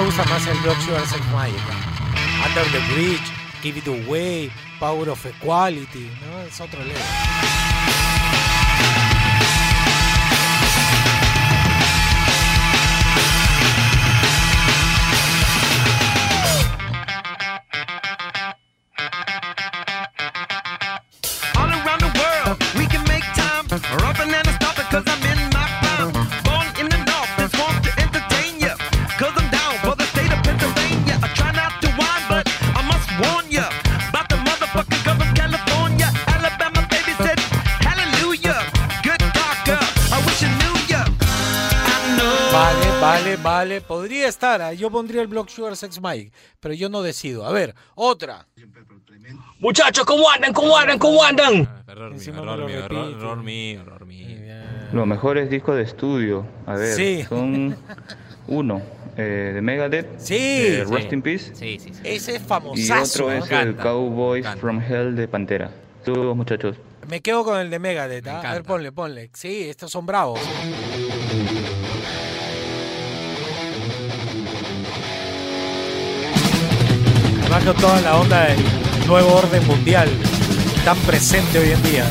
[0.00, 1.60] Me gusta más el Sugar Sex Magic.
[1.70, 2.46] ¿ah?
[2.46, 3.32] Under the Bridge,
[3.62, 6.40] Give It Away, Power of Equality, ¿no?
[6.40, 6.80] Es otro.
[44.30, 44.62] Estar.
[44.62, 44.72] ¿ah?
[44.72, 47.44] Yo pondría el Block Sugar Sex Magic, pero yo no decido.
[47.46, 48.46] A ver, otra.
[49.58, 50.52] Muchachos, ¿cómo andan?
[50.52, 50.98] ¿Cómo andan?
[50.98, 51.82] ¿Cómo andan?
[51.86, 54.26] Error mío, Encima me error lo mío, error, mío, error mío.
[54.92, 57.24] Los mejores discos de estudio, a ver, Sí.
[57.28, 57.76] son
[58.48, 58.82] uno,
[59.16, 60.34] eh, de Megadeth, Sí.
[60.36, 60.92] eh, Sí.
[60.94, 61.52] Rest in Peace,
[62.04, 63.26] Ese es y famosazo.
[63.26, 63.38] otro ¿ah?
[63.38, 65.70] es el Cowboys from Hell de Pantera.
[66.04, 66.76] Saludos muchachos.
[67.08, 68.26] Me quedo con el de Megadeth.
[68.28, 68.40] ¿ah?
[68.40, 69.30] A ver, ponle, ponle.
[69.34, 70.40] Sí, estos son bravos.
[77.50, 78.58] Viendo toda la onda del
[79.06, 80.08] nuevo orden mundial
[80.84, 82.04] tan presente hoy en día.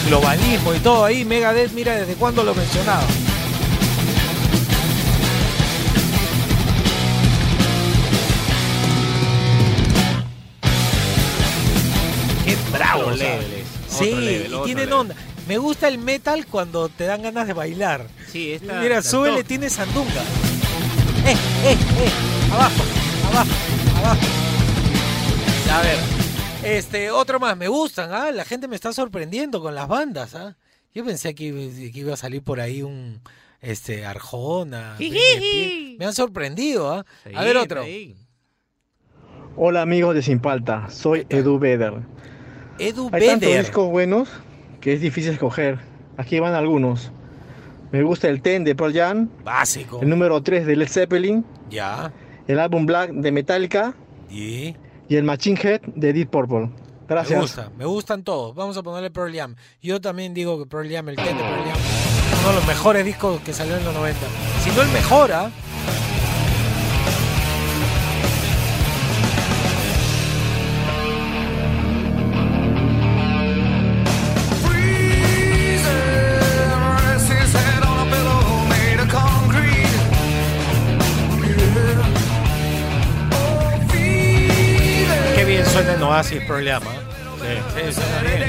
[0.00, 3.02] El globalismo y todo ahí, Megadeth, mira desde cuándo lo mencionaba.
[12.44, 13.20] Qué bravo, es,
[13.88, 14.92] Sí, level, y tienen level.
[14.92, 15.14] onda.
[15.46, 18.06] Me gusta el metal cuando te dan ganas de bailar.
[18.32, 20.22] Sí, esta- Mira, súbele, tiene sandunga.
[21.26, 21.32] Eh,
[21.64, 22.10] eh, eh.
[22.52, 22.82] Abajo,
[23.34, 23.50] abajo,
[23.98, 24.20] abajo.
[25.72, 25.98] A ver,
[26.76, 27.56] este, otro más.
[27.56, 28.30] Me gustan, ¿ah?
[28.32, 30.56] La gente me está sorprendiendo con las bandas, ¿ah?
[30.94, 33.20] Yo pensé que, iba- que iba a salir por ahí un,
[33.60, 34.96] este, Arjona.
[35.98, 37.04] Me han sorprendido, ¿ah?
[37.34, 37.82] A ver, otro.
[39.56, 41.94] Hola amigos de Sin Palta, soy Edu Beder.
[42.78, 44.28] Edu Hay tantos discos buenos
[44.80, 45.78] que es difícil escoger.
[46.16, 47.10] Aquí van algunos.
[47.92, 50.00] Me gusta el Ten de Pearl Jam, Básico.
[50.02, 52.12] el número 3 de Led Zeppelin, Ya.
[52.46, 53.94] El álbum Black de Metallica
[54.30, 54.74] Y
[55.08, 56.70] y el Machine Head de Deep Purple.
[57.06, 57.36] Gracias.
[57.36, 58.54] me gusta, me gustan todos.
[58.54, 59.54] Vamos a ponerle Pearl Jam.
[59.82, 61.78] Yo también digo que Pearl Jam, el Ten de Pearl Jam,
[62.40, 64.20] uno de los mejores discos que salió en los 90.
[64.62, 65.30] Si no el mejor,
[86.14, 86.80] Oasis ¿ah?
[87.40, 88.44] Sí, bien.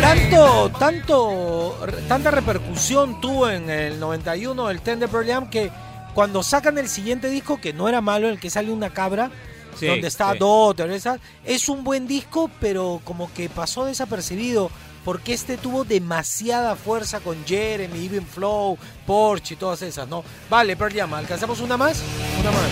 [0.00, 1.78] Tanto, tanto,
[2.08, 5.70] tanta repercusión tuvo en el 91 el Ten de Pearl Jam que
[6.14, 9.30] cuando sacan el siguiente disco, que no era malo, el que sale una cabra,
[9.78, 10.38] Sí, donde está sí.
[10.40, 14.72] Daughter, esa, es un buen disco, pero como que pasó desapercibido
[15.04, 18.76] porque este tuvo demasiada fuerza con Jeremy, Even Flow,
[19.06, 20.22] Porsche y todas esas, ¿no?
[20.50, 22.02] Vale, Pearl Jam, ¿alcanzamos una más?
[22.40, 22.68] Una más.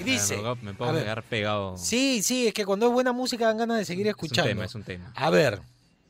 [0.00, 1.02] Y dice, Me, me puedo a ver.
[1.04, 1.76] quedar pegado.
[1.76, 4.48] sí, sí, es que cuando es buena música dan ganas de seguir es un escuchando.
[4.48, 5.12] tema, es un tema.
[5.16, 5.60] A ver,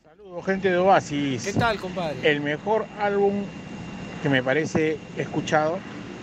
[0.03, 1.43] Saludos, gente de Oasis.
[1.43, 2.15] ¿qué tal, compadre?
[2.29, 3.43] El mejor álbum
[4.21, 5.79] que me parece escuchado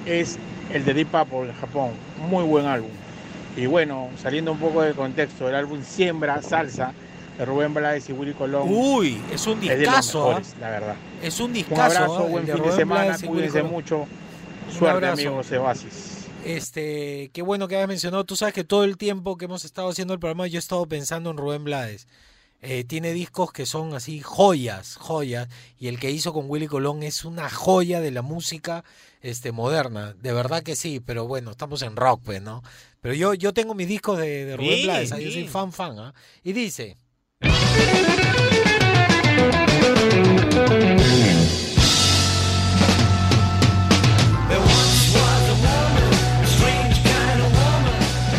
[0.07, 0.39] es
[0.72, 1.93] el de Deep Purple de Japón.
[2.28, 2.91] Muy buen álbum.
[3.57, 6.93] Y bueno, saliendo un poco de contexto, el álbum Siembra Salsa
[7.39, 8.68] de Rubén Blades y Willy Colón.
[8.70, 10.97] Uy, es un es de los discazo, mejores, la verdad.
[11.22, 11.82] Es un Un discazo.
[11.82, 12.22] abrazo, ¿ah?
[12.28, 14.07] buen El de fin de semana, cuídense mucho.
[14.66, 15.12] Un Suerte, abrazo.
[15.28, 16.11] amigos de Oasis.
[16.45, 18.24] Este, qué bueno que hayas mencionado.
[18.24, 20.87] Tú sabes que todo el tiempo que hemos estado haciendo el programa, yo he estado
[20.87, 22.07] pensando en Rubén Blades.
[22.66, 25.49] Eh, tiene discos que son así joyas, joyas.
[25.78, 28.85] Y el que hizo con Willy Colón es una joya de la música
[29.20, 30.14] este, moderna.
[30.14, 32.62] De verdad que sí, pero bueno, estamos en rock, pues, ¿no?
[33.01, 35.18] Pero yo, yo tengo mis discos de, de Rubén Blades, ¿ah?
[35.18, 35.99] yo soy fan, fan.
[35.99, 36.14] ¿ah?
[36.43, 36.97] Y dice.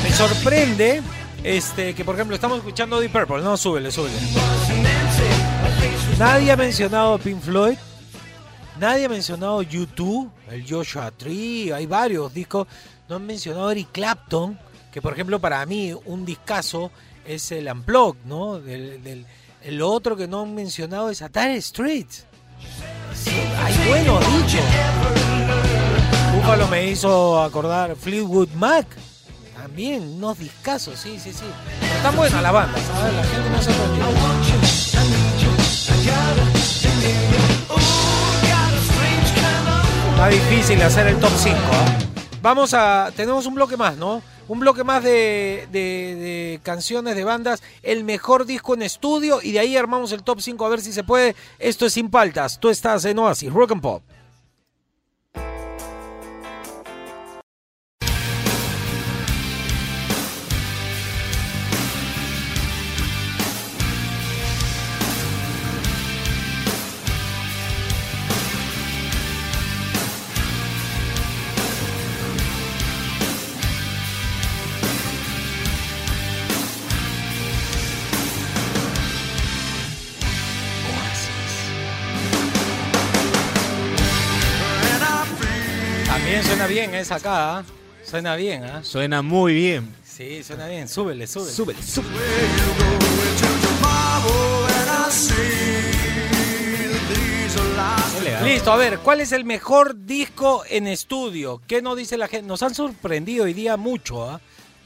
[0.04, 1.02] Me sorprende
[1.44, 3.44] este, que, por ejemplo, estamos escuchando Deep Purple.
[3.44, 4.16] No, súbele, súbele.
[6.18, 7.78] Nadie ha mencionado Pink Floyd.
[8.80, 11.72] Nadie ha mencionado U2, el Joshua Tree.
[11.72, 12.68] Hay varios discos.
[13.08, 14.58] No han mencionado Eric Clapton,
[14.92, 16.92] que, por ejemplo, para mí un discazo
[17.26, 18.60] es el Unplugged, ¿no?
[18.60, 19.26] Del, del-
[19.64, 22.06] el otro que no han mencionado es Atari Street.
[23.16, 23.32] Sí,
[23.64, 24.62] hay buenos dichos.
[26.36, 28.86] Búfalo me hizo acordar Fleetwood Mac.
[29.58, 31.46] También, unos discazos, sí, sí, sí.
[31.80, 33.14] Pero están buenas las bandas, ¿sabes?
[33.16, 33.72] La gente no se.
[40.12, 41.58] Está difícil hacer el top 5.
[42.42, 43.12] Vamos a.
[43.16, 44.22] Tenemos un bloque más, ¿no?
[44.48, 47.64] Un bloque más de, canciones de bandas.
[47.82, 49.40] El mejor disco en estudio.
[49.42, 51.36] Y de ahí armamos el top 5 a ver si se puede.
[51.58, 52.60] Esto es Sin Paltas.
[52.60, 54.04] Tú estás en Oasis, Rock and Pop.
[86.66, 87.58] Suena bien esa acá.
[87.60, 87.64] ¿ah?
[88.04, 88.84] Suena bien, ¿ah?
[88.84, 89.96] Suena muy bien.
[90.04, 90.88] Sí, suena bien.
[90.88, 91.52] Súbele, súbele.
[91.52, 92.20] Súbele, súbele.
[98.44, 101.62] Listo, a ver, ¿cuál es el mejor disco en estudio?
[101.68, 102.48] ¿Qué nos dice la gente?
[102.48, 104.40] Nos han sorprendido hoy día mucho, ¿ah?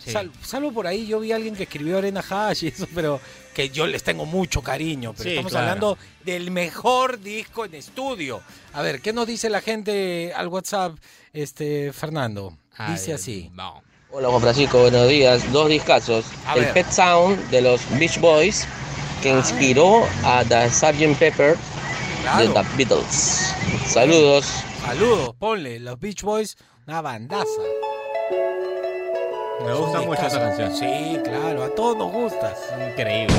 [0.05, 3.19] Sal- salvo por ahí, yo vi a alguien que escribió Arena Hash y eso, pero
[3.53, 5.11] que yo les tengo mucho cariño.
[5.13, 5.65] Pero Sí, estamos claro.
[5.67, 8.41] hablando del mejor disco en estudio.
[8.73, 10.93] A ver, ¿qué nos dice la gente al WhatsApp,
[11.34, 12.57] este Fernando?
[12.89, 13.51] Dice así.
[14.11, 15.51] Hola Juan Francisco, buenos días.
[15.51, 16.25] Dos discazos.
[16.47, 16.73] A el ver.
[16.73, 18.65] Pet Sound de los Beach Boys,
[19.21, 21.17] que inspiró a The Sgt.
[21.19, 21.55] Pepper
[22.38, 22.47] de.
[22.47, 23.53] The Beatles.
[23.86, 24.45] Saludos.
[24.82, 26.57] Saludos, ponle, los Beach Boys,
[26.88, 27.61] una bandaza.
[29.65, 30.75] Me gusta mucho esa canción.
[30.75, 32.55] Sí, claro, a todos nos gusta.
[32.89, 33.36] Increíble.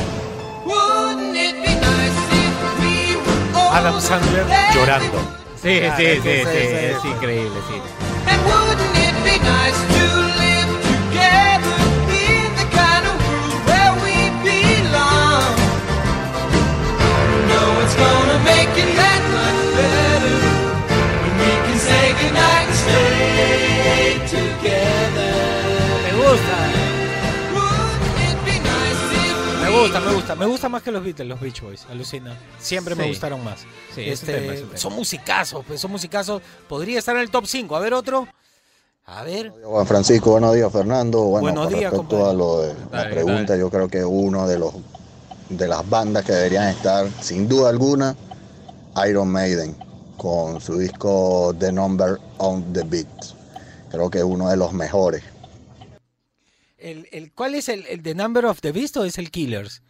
[3.72, 5.40] Adam Sandler llorando.
[5.62, 6.58] Sí, sí, es sí, sí,
[6.96, 7.82] es increíble, sí.
[29.80, 30.34] Gusta, me gusta.
[30.36, 31.86] Me gusta más que los Beatles, los Beach Boys.
[31.90, 32.36] Alucina.
[32.58, 33.60] Siempre me gustaron más.
[33.94, 34.78] Sí, es un Este, tema, es un tema.
[34.78, 36.42] Son musicazos, pues son musicazos.
[36.68, 37.76] Podría estar en el top 5.
[37.76, 38.28] A ver otro.
[39.06, 39.52] A ver.
[39.64, 41.22] Juan Francisco, buenos días Fernando.
[41.24, 44.46] Bueno, Buenos con días, respecto a lo de la Dale, pregunta, yo creo que uno
[44.46, 44.72] de los
[45.48, 48.14] de las bandas que deberían estar, sin duda alguna,
[49.08, 49.76] Iron Maiden,
[50.16, 53.08] con su disco The Number on the Beat.
[53.90, 55.24] Creo que es uno de los mejores.
[56.80, 59.82] El, el, ¿Cuál es el, el The Number of the Beast o es el Killers?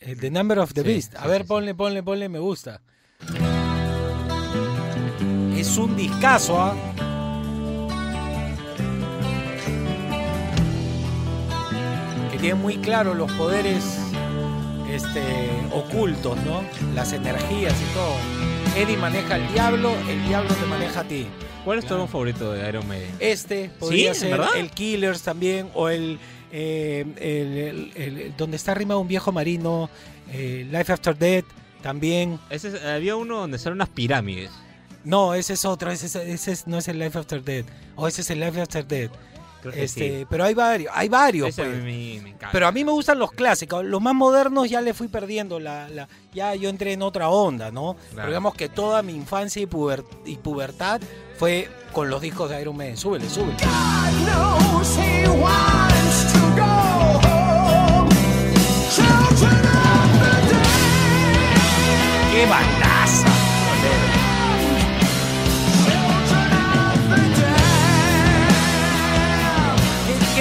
[0.00, 1.14] El The Number of the Sí, Beast.
[1.16, 2.80] A sí, ver, sí, ponle, ponle, ponle, me gusta.
[5.56, 6.74] Es un discazo, ¿ah?
[12.30, 13.84] Que tiene muy claro los poderes
[14.90, 15.22] este,
[15.72, 16.62] ocultos, ¿no?
[16.94, 18.16] Las energías y todo.
[18.76, 21.26] Eddie maneja al diablo, el diablo te maneja a ti.
[21.64, 23.10] ¿Cuál es tu álbum favorito de Iron Maiden?
[23.20, 24.20] Este podría ¿Sí?
[24.20, 24.56] ser ¿Verdad?
[24.56, 26.18] el Killers también, o el,
[26.52, 27.58] eh, el-
[27.96, 29.88] el- el- donde está arriba un viejo marino,
[30.32, 31.46] eh, Life After Death
[31.82, 32.38] también.
[32.50, 34.50] Ese es- había uno donde salen unas pirámides.
[35.04, 38.08] No, ese es otro, ese, es- ese es- no es el Life After Death, o
[38.08, 39.10] ese es el Life After Death.
[39.72, 40.26] Este, sí.
[40.28, 41.54] Pero hay varios, hay varios.
[41.54, 41.66] Pues.
[41.66, 42.48] a mí me encanta.
[42.52, 43.84] Pero a mí me gustan los clásicos.
[43.84, 45.60] Los más modernos ya le fui perdiendo.
[45.60, 47.96] La, la- ya yo entré en otra onda, ¿no?
[48.14, 51.00] Pero digamos que toda mi infancia y, puber- y pubertad
[51.38, 52.96] fue con los discos de Iron Maiden.
[52.96, 53.56] Súbele, súbele.
[54.24, 55.24] knows he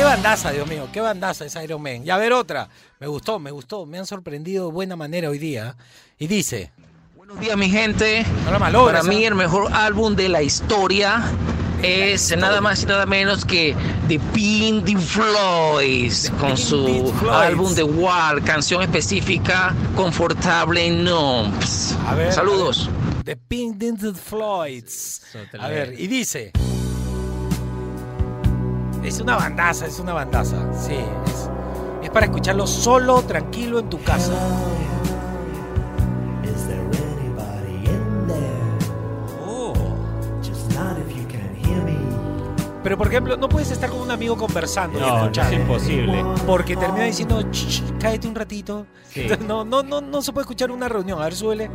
[0.03, 2.05] ¿Qué, qué bandaza, Dios mío, qué bandaza es Iron Man.
[2.05, 2.67] Y a ver otra.
[2.99, 5.77] Me gustó, me gustó, me han sorprendido de buena manera hoy día.
[6.19, 6.73] Y dice,
[7.15, 8.25] Buenos días, mi gente.
[8.43, 11.23] No Para mí, el mejor álbum de la historia
[11.81, 13.77] es nada más y nada menos que
[14.09, 17.37] The Pink Floyds con su Floyds.
[17.37, 21.95] álbum The War, canción específica Confortable Numps.
[22.05, 22.33] a ver.
[22.33, 22.89] Saludos.
[22.89, 26.51] a ver, The Pink te A ver, y dice.
[29.13, 30.57] Es una bandaza, es una bandaza.
[30.73, 31.49] Sí, es,
[32.01, 34.33] es para escucharlo solo, tranquilo en tu casa.
[36.43, 39.47] Is there anybody in there?
[39.47, 39.73] Oh.
[40.41, 41.95] Just not if you can hear me.
[42.83, 45.53] Pero por ejemplo, no puedes estar con un amigo conversando y No, escuchar.
[45.53, 46.25] es imposible.
[46.47, 48.87] Porque termina diciendo, "Ch, ch, cállate un ratito.
[49.09, 49.27] Sí.
[49.47, 51.21] No, no, no, no se puede escuchar una reunión.
[51.21, 51.69] A ver, súbele.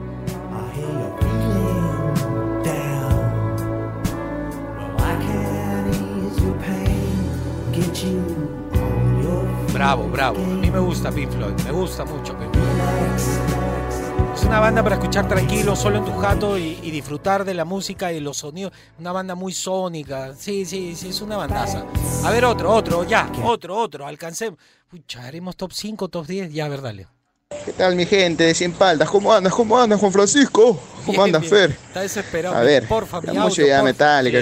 [9.72, 10.39] Bravo, bravo.
[10.39, 11.55] A mí me gusta Pink Floyd.
[11.64, 14.34] Me gusta mucho Pink Floyd.
[14.34, 17.64] Es una banda para escuchar tranquilo, solo en tu jato y, y disfrutar de la
[17.64, 18.72] música y los sonidos.
[18.99, 20.34] Una banda muy sónica.
[20.34, 21.84] Sí, sí, sí, es una bandaza.
[22.24, 23.30] A ver, otro, otro, ya.
[23.45, 24.07] Otro, otro.
[24.07, 24.59] Alcancemos.
[24.89, 26.53] Pucha, haremos top 5, top 10.
[26.53, 27.18] Ya, a ver, dale.
[27.65, 29.09] ¿Qué tal mi gente de 100 paltas?
[29.09, 29.55] ¿Cómo andas?
[29.55, 30.79] ¿Cómo andas Juan Francisco?
[31.07, 31.47] ¿Cómo andas.
[31.47, 31.71] Fer?
[31.71, 32.55] Está desesperado.
[32.55, 33.81] A ver, porfa, mi mucho ya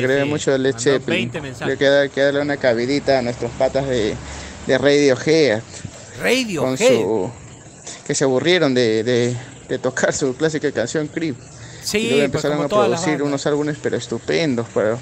[0.01, 0.29] Sí, creo sí.
[0.29, 1.31] mucho de Led Zeppelin.
[1.31, 1.67] 20 mensajes.
[1.67, 4.17] Creo que, dar- que darle una cabidita a nuestros patas de,
[4.67, 5.63] de Radiohead.
[6.21, 6.59] Radiohead.
[6.59, 7.31] Con su,
[8.05, 9.37] que se aburrieron de, de-
[9.69, 11.37] de tocar su clásica canción Creep.
[11.85, 14.99] Sí, y luego pues, empezaron a producir unos álbumes pero estupendos, pero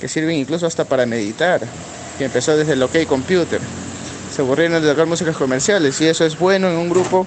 [0.00, 1.60] que sirven incluso hasta para meditar.
[2.18, 3.60] Que empezó desde el OK Computer.
[4.32, 7.26] Se aburrieron de tocar músicas comerciales y eso es bueno en un grupo,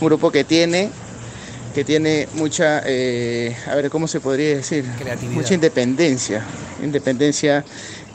[0.00, 0.90] un grupo que tiene
[1.74, 4.84] que tiene mucha, eh, a ver, ¿cómo se podría decir?
[4.98, 5.34] Creatividad.
[5.34, 6.44] Mucha independencia,
[6.82, 7.64] independencia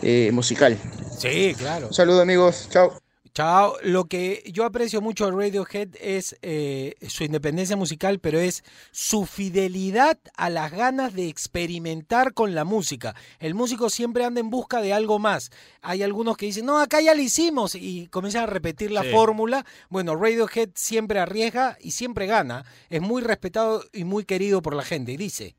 [0.01, 0.77] eh, musical.
[1.17, 1.87] Sí, claro.
[1.87, 3.04] Un saludo amigos, chao.
[3.35, 3.75] Chao.
[3.83, 9.25] Lo que yo aprecio mucho de Radiohead es eh, su independencia musical, pero es su
[9.25, 13.13] fidelidad a las ganas de experimentar con la música.
[13.39, 15.51] El músico siempre anda en busca de algo más.
[15.81, 19.09] Hay algunos que dicen, no, acá ya lo hicimos y comienzan a repetir la Sí.
[19.11, 19.65] fórmula.
[19.89, 22.63] Bueno, Radiohead siempre arriesga y siempre gana.
[22.89, 25.11] Es muy respetado y muy querido por la gente.
[25.11, 25.55] Y dice...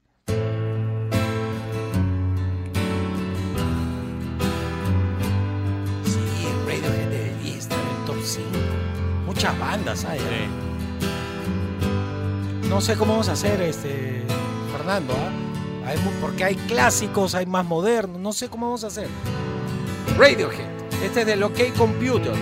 [9.47, 10.19] Muchas bandas hay.
[10.19, 10.49] ¿eh?
[12.69, 14.25] No sé cómo vamos a hacer, este,
[14.77, 15.15] Fernando.
[15.87, 19.07] Hay mu- porque hay clásicos, hay más modernos, no sé cómo vamos a hacer.
[20.19, 20.67] Radiohead,
[21.05, 22.35] este es del OK Computer.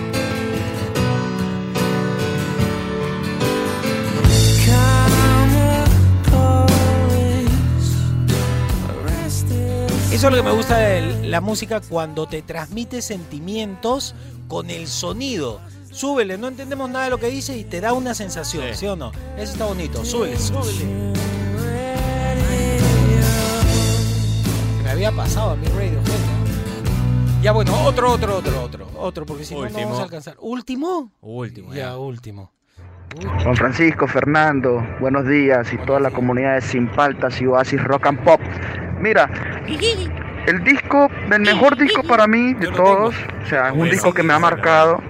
[10.11, 14.15] Eso es lo que me gusta de la música cuando te transmite sentimientos
[14.47, 15.59] con el sonido.
[15.95, 18.97] Súbele, no entendemos nada de lo que dice y te da una sensación, ¿sí, o
[18.97, 19.13] no?
[19.37, 20.03] Eso está bonito.
[20.03, 21.13] Súbele, súbele.
[24.83, 25.97] Me había pasado a mi radio,
[27.41, 30.35] Ya bueno, otro, otro, otro, otro, otro, porque si no, no vamos a alcanzar.
[30.41, 31.11] ¿Último?
[31.21, 32.51] Último, Ya, último.
[33.43, 38.07] Juan Francisco, Fernando, buenos días y toda la comunidad de Sin Paltas y Oasis Rock
[38.07, 38.41] and Pop.
[38.99, 39.29] Mira,
[40.45, 43.15] el disco, el mejor disco para mí de todos,
[43.45, 45.01] o sea, un disco que me ha marcado,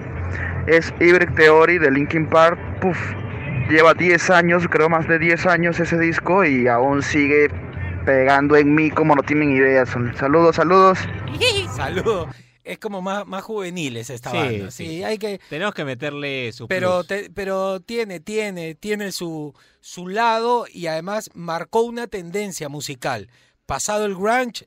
[0.66, 2.58] es Hybrid Theory de Linkin Park.
[2.80, 2.98] Puf,
[3.70, 7.48] lleva 10 años, creo más de 10 años ese disco y aún sigue
[8.04, 9.84] pegando en mí como no tienen idea.
[9.86, 10.98] Saludos, saludos.
[11.76, 12.28] Saludos.
[12.64, 14.70] Es como más, más juveniles esta Sí, banda.
[14.72, 14.86] sí.
[14.86, 15.40] Sí, hay que.
[15.48, 17.06] Tenemos que meterle su Pero, plus.
[17.06, 23.28] te- pero tiene, tiene, tiene su, su lado y además marcó una tendencia musical.
[23.66, 24.66] Pasado el grunge,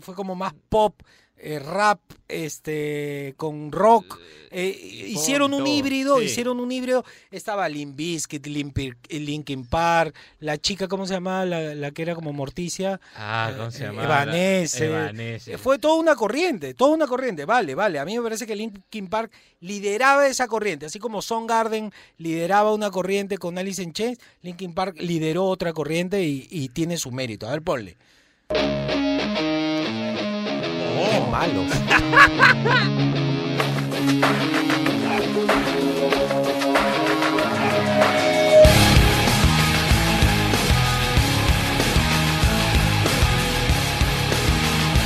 [0.00, 1.00] fue como más pop,
[1.38, 4.18] eh, rap, este, con rock.
[4.50, 4.68] Eh,
[5.08, 6.24] hicieron un híbrido, sí.
[6.24, 7.04] hicieron un híbrido.
[7.30, 11.44] Estaba Limp Bizkit, Linkin Park, la chica, ¿cómo se llamaba?
[11.44, 13.00] La, la que era como Morticia.
[13.16, 14.22] Ah, ¿cómo se llamaba?
[14.22, 14.86] Evanescence.
[14.86, 15.52] Evanescence.
[15.52, 17.44] Eh, Fue toda una corriente, toda una corriente.
[17.44, 17.98] Vale, vale.
[17.98, 19.30] A mí me parece que Linkin Park
[19.60, 20.86] lideraba esa corriente.
[20.86, 26.22] Así como Soundgarden lideraba una corriente con Alice in Chains, Linkin Park lideró otra corriente
[26.24, 27.46] y, y tiene su mérito.
[27.46, 27.96] A ver, ponle.
[31.36, 31.70] Malos.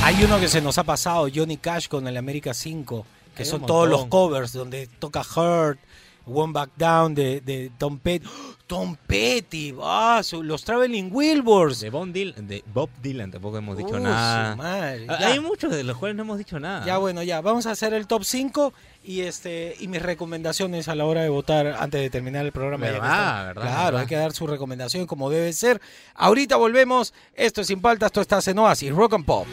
[0.03, 3.05] Hay uno que se nos ha pasado, Johnny Cash con el América 5,
[3.35, 5.79] que Hay son todos los covers, donde toca Hurt,
[6.25, 8.25] One Back Down de, de Tom Petty.
[8.27, 8.55] ¡Oh!
[8.71, 11.81] Tom Petty, ah, su- los Traveling Wilburys.
[11.81, 14.55] De Bob, Dylan, de Bob Dylan tampoco hemos dicho Uh, nada.
[14.55, 15.17] madre, Ah.
[15.27, 16.85] Hay muchos de los cuales no hemos dicho nada.
[16.85, 18.71] Ya bueno, ya, vamos a hacer el top 5
[19.03, 22.85] y este y mis recomendaciones a la hora de votar antes de terminar el programa.
[22.85, 24.01] Verdad, verdad, claro, verdad.
[24.01, 25.81] hay que dar su recomendación como debe ser.
[26.15, 27.13] Ahorita volvemos.
[27.35, 29.47] Esto es Sin Paltas, esto está en Oasis, Rock and Pop.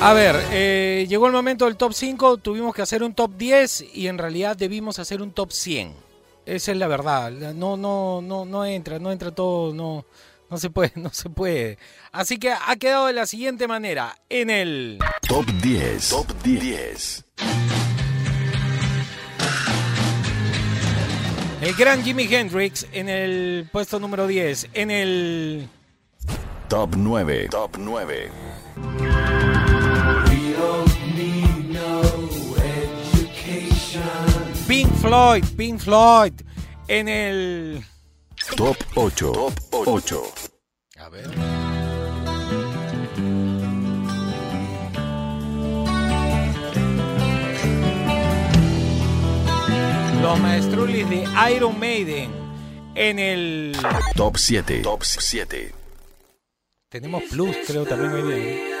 [0.00, 3.86] A ver, eh, llegó el momento del top 5, tuvimos que hacer un top 10
[3.94, 5.94] y en realidad debimos hacer un top 100.
[6.44, 7.30] Esa es la verdad.
[7.32, 10.04] No, no, no, no entra, no entra todo, no,
[10.48, 11.78] no se puede, no se puede.
[12.12, 14.16] Así que ha quedado de la siguiente manera.
[14.28, 16.08] En el Top 10.
[16.08, 17.24] Top 10.
[21.62, 24.68] el gran Jimi Hendrix en el puesto número 10.
[24.74, 25.68] En el
[26.68, 27.48] Top 9.
[27.50, 28.30] Top 9.
[34.66, 36.32] Pink Floyd, Pink Floyd.
[36.88, 37.84] En el
[38.56, 39.32] Top 8.
[39.32, 40.22] Top 8.
[40.98, 41.26] A ver.
[50.20, 52.30] Los maestrulis de Iron Maiden
[52.94, 53.76] en el
[54.14, 54.82] Top 7.
[54.82, 55.72] Top 7.
[56.88, 58.75] tenemos plus creo también hoy día.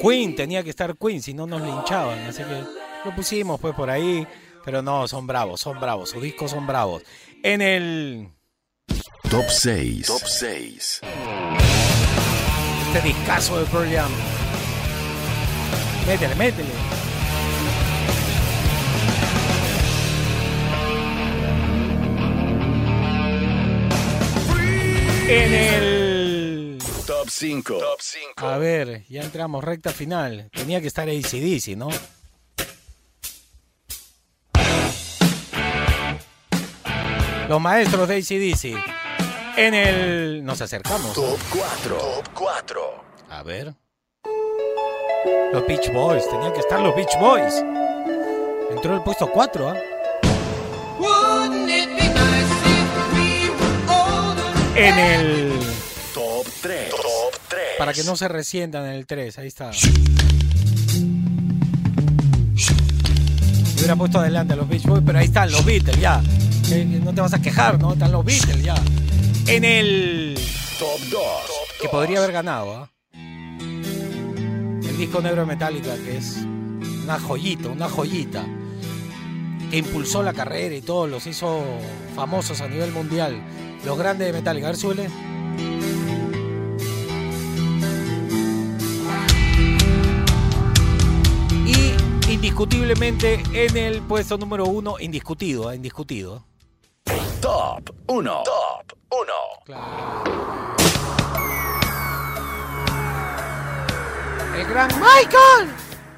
[0.00, 2.64] Queen tenía que estar Queen si no nos linchaban así que
[3.04, 4.26] lo pusimos pues por ahí
[4.64, 7.02] pero no son bravos son bravos sus discos son bravos
[7.42, 8.28] en el
[9.30, 10.06] Top 6.
[10.06, 11.00] Top 6.
[12.86, 14.10] este discazo de Pearl Jam
[16.06, 16.70] métele métele
[25.28, 25.99] en el
[27.10, 27.78] Top 5.
[27.78, 28.46] Top 5.
[28.46, 30.48] A ver, ya entramos, recta final.
[30.52, 31.88] Tenía que estar ACDC, ¿no?
[37.48, 39.58] Los maestros de ACDC.
[39.58, 40.44] En el.
[40.44, 41.12] Nos acercamos.
[41.14, 41.96] Top 4.
[41.96, 43.04] Top 4.
[43.30, 43.74] A ver.
[45.52, 47.56] Los Beach Boys, tenían que estar los Beach Boys.
[48.70, 49.76] Entró el puesto 4, ¿ah?
[54.76, 55.79] En el.
[57.80, 57.86] Top 3.
[57.86, 57.86] Top 3.
[57.86, 59.70] Para que no se resientan en el 3, ahí está.
[63.76, 66.22] Hubiera puesto adelante a los Beach Boys, pero ahí están los Beatles ya.
[66.70, 67.94] Eh, No te vas a quejar, ¿no?
[67.94, 68.74] Están los Beatles ya.
[69.46, 70.38] En el.
[70.78, 71.22] Top 2.
[71.80, 72.90] Que podría haber ganado, ¿ah?
[73.14, 76.36] El disco negro de Metallica, que es
[77.04, 78.44] una joyita, una joyita.
[79.70, 81.64] Que impulsó la carrera y todo, los hizo
[82.14, 83.40] famosos a nivel mundial.
[83.86, 84.66] Los grandes de Metallica.
[84.66, 85.08] A ver, súbele.
[92.40, 95.76] Indiscutiblemente en el puesto número uno, indiscutido, ¿eh?
[95.76, 96.46] indiscutido.
[97.42, 98.42] Top 1.
[98.44, 99.32] Top 1.
[104.58, 105.68] El gran Michael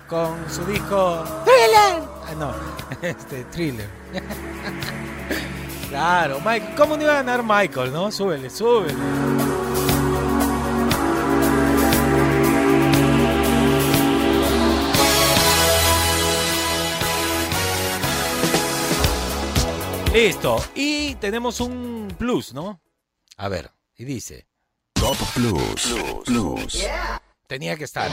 [0.07, 2.09] con su disco Thriller.
[2.29, 2.55] Ah, no,
[3.03, 3.89] este Thriller.
[5.89, 8.13] claro, Mike, ¿cómo no iba a ganar Michael, no?
[8.13, 9.42] Súbele, súbele.
[20.13, 20.63] Listo.
[20.75, 22.83] Y tenemos un plus, ¿no?
[23.39, 24.47] A ver, y dice.
[24.93, 25.95] Top Plus.
[26.27, 26.85] Plus.
[27.47, 28.11] Tenía que estar.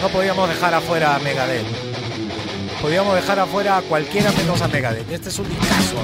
[0.00, 1.66] No podíamos dejar afuera a Megadeth.
[2.80, 5.12] Podíamos dejar afuera a cualquiera menos a Megadeth.
[5.12, 5.96] Este es un discazo.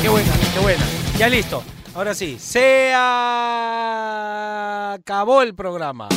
[0.00, 0.84] Qué buena, qué buena.
[1.18, 1.60] Ya listo.
[1.94, 3.02] Ahora sí, se acabó
[5.42, 6.08] el programa.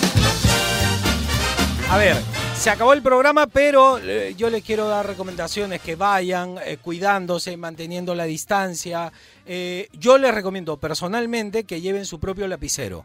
[1.92, 2.16] A ver,
[2.56, 7.58] se acabó el programa, pero eh, yo les quiero dar recomendaciones que vayan eh, cuidándose,
[7.58, 9.12] manteniendo la distancia.
[9.46, 13.04] Eh, yo les recomiendo personalmente que lleven su propio lapicero.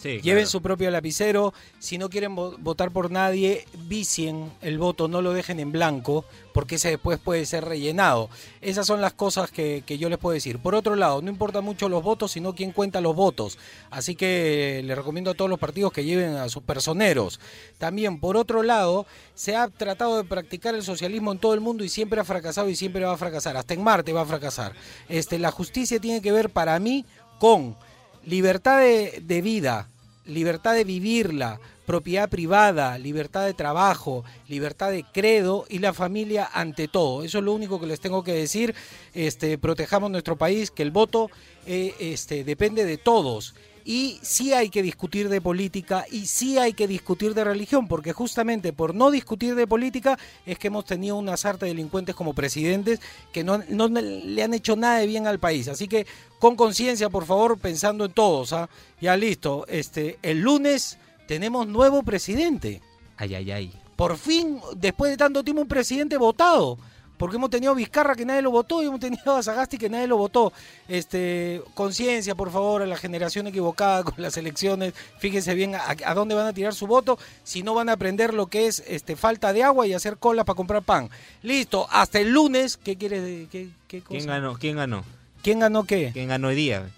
[0.00, 0.46] Sí, Lleven claro.
[0.50, 1.52] su propio lapicero.
[1.78, 6.24] Si no quieren vo- votar por nadie, vicien el voto, no lo dejen en blanco,
[6.54, 8.30] porque ese después puede ser rellenado.
[8.62, 10.58] Esas son las cosas que, que yo les puedo decir.
[10.58, 13.58] Por otro lado, no importa mucho los votos, sino quién cuenta los votos.
[13.90, 17.38] Así que les recomiendo a todos los partidos que lleven a sus personeros.
[17.76, 21.84] También, por otro lado, se ha tratado de practicar el socialismo en todo el mundo
[21.84, 23.54] y siempre ha fracasado y siempre va a fracasar.
[23.58, 24.72] Hasta en Marte va a fracasar.
[25.10, 27.04] Este, la justicia tiene que ver para mí
[27.38, 27.76] con
[28.24, 29.88] libertad de, de vida,
[30.26, 31.60] libertad de vivirla,
[31.90, 37.24] propiedad privada, libertad de trabajo, libertad de credo y la familia ante todo.
[37.24, 38.76] Eso es lo único que les tengo que decir.
[39.12, 41.30] Este, protejamos nuestro país, que el voto
[41.66, 43.56] eh, este, depende de todos.
[43.84, 48.12] Y sí hay que discutir de política y sí hay que discutir de religión, porque
[48.12, 52.34] justamente por no discutir de política es que hemos tenido una sarta de delincuentes como
[52.34, 53.00] presidentes
[53.32, 55.68] que no, no le han hecho nada de bien al país.
[55.68, 56.06] Así que
[56.38, 58.52] con conciencia, por favor, pensando en todos.
[58.52, 58.68] ¿ah?
[59.00, 62.80] Ya listo, este, el lunes tenemos nuevo presidente.
[63.16, 63.72] Ay, ay, ay.
[63.96, 66.78] Por fin, después de tanto tiempo, un presidente votado.
[67.20, 69.90] Porque hemos tenido a Vizcarra que nadie lo votó y hemos tenido a Sagasti que
[69.90, 70.54] nadie lo votó.
[70.88, 74.94] Este, conciencia, por favor, a la generación equivocada con las elecciones.
[75.18, 77.18] Fíjense bien a, a dónde van a tirar su voto.
[77.44, 80.44] Si no van a aprender lo que es este, falta de agua y hacer cola
[80.44, 81.10] para comprar pan.
[81.42, 82.78] Listo, hasta el lunes.
[82.78, 83.48] ¿Qué quieres?
[83.50, 84.08] ¿Qué, qué cosa?
[84.16, 84.56] ¿Quién ganó?
[84.58, 85.04] ¿Quién ganó?
[85.42, 86.10] ¿Quién ganó qué?
[86.14, 86.88] ¿Quién ganó hoy día?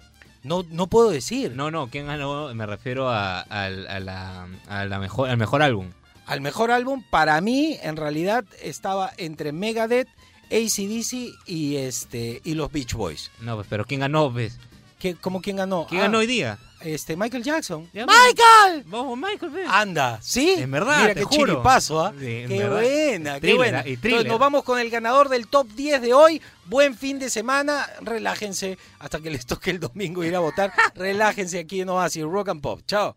[0.44, 1.52] No, no puedo decir.
[1.56, 2.54] No, no, ¿quién ganó?
[2.54, 5.90] Me refiero a, al- a la, a la mejor, al mejor álbum.
[6.32, 10.08] Al mejor álbum, para mí, en realidad, estaba entre Megadeth,
[10.50, 13.30] ACDC y, este, y los Beach Boys.
[13.40, 14.32] No, pues, pero ¿quién ganó?
[14.32, 14.58] Pues?
[14.98, 15.86] ¿Qué, ¿Cómo quién ganó?
[15.88, 16.58] ¿Quién Ah, ganó hoy día?
[16.80, 17.88] Este, Michael Jackson.
[17.92, 18.84] Ya, ¡Michael!
[18.86, 19.64] Vamos, Michael, ve.
[19.68, 20.54] Anda, ¿sí?
[20.58, 21.52] En verdad, Mira te qué juro.
[21.52, 22.12] chiripazo, ¿ah?
[22.18, 22.76] Sí, en qué verdad.
[22.80, 23.78] buena, qué Thriller, buena.
[23.80, 23.84] ¿ah?
[23.88, 26.40] Y Entonces nos vamos con el ganador del top 10 de hoy.
[26.64, 27.86] Buen fin de semana.
[28.00, 30.72] Relájense hasta que les toque el domingo ir a votar.
[30.94, 32.80] Relájense aquí en Oasis Rock and Pop.
[32.86, 33.16] Chao.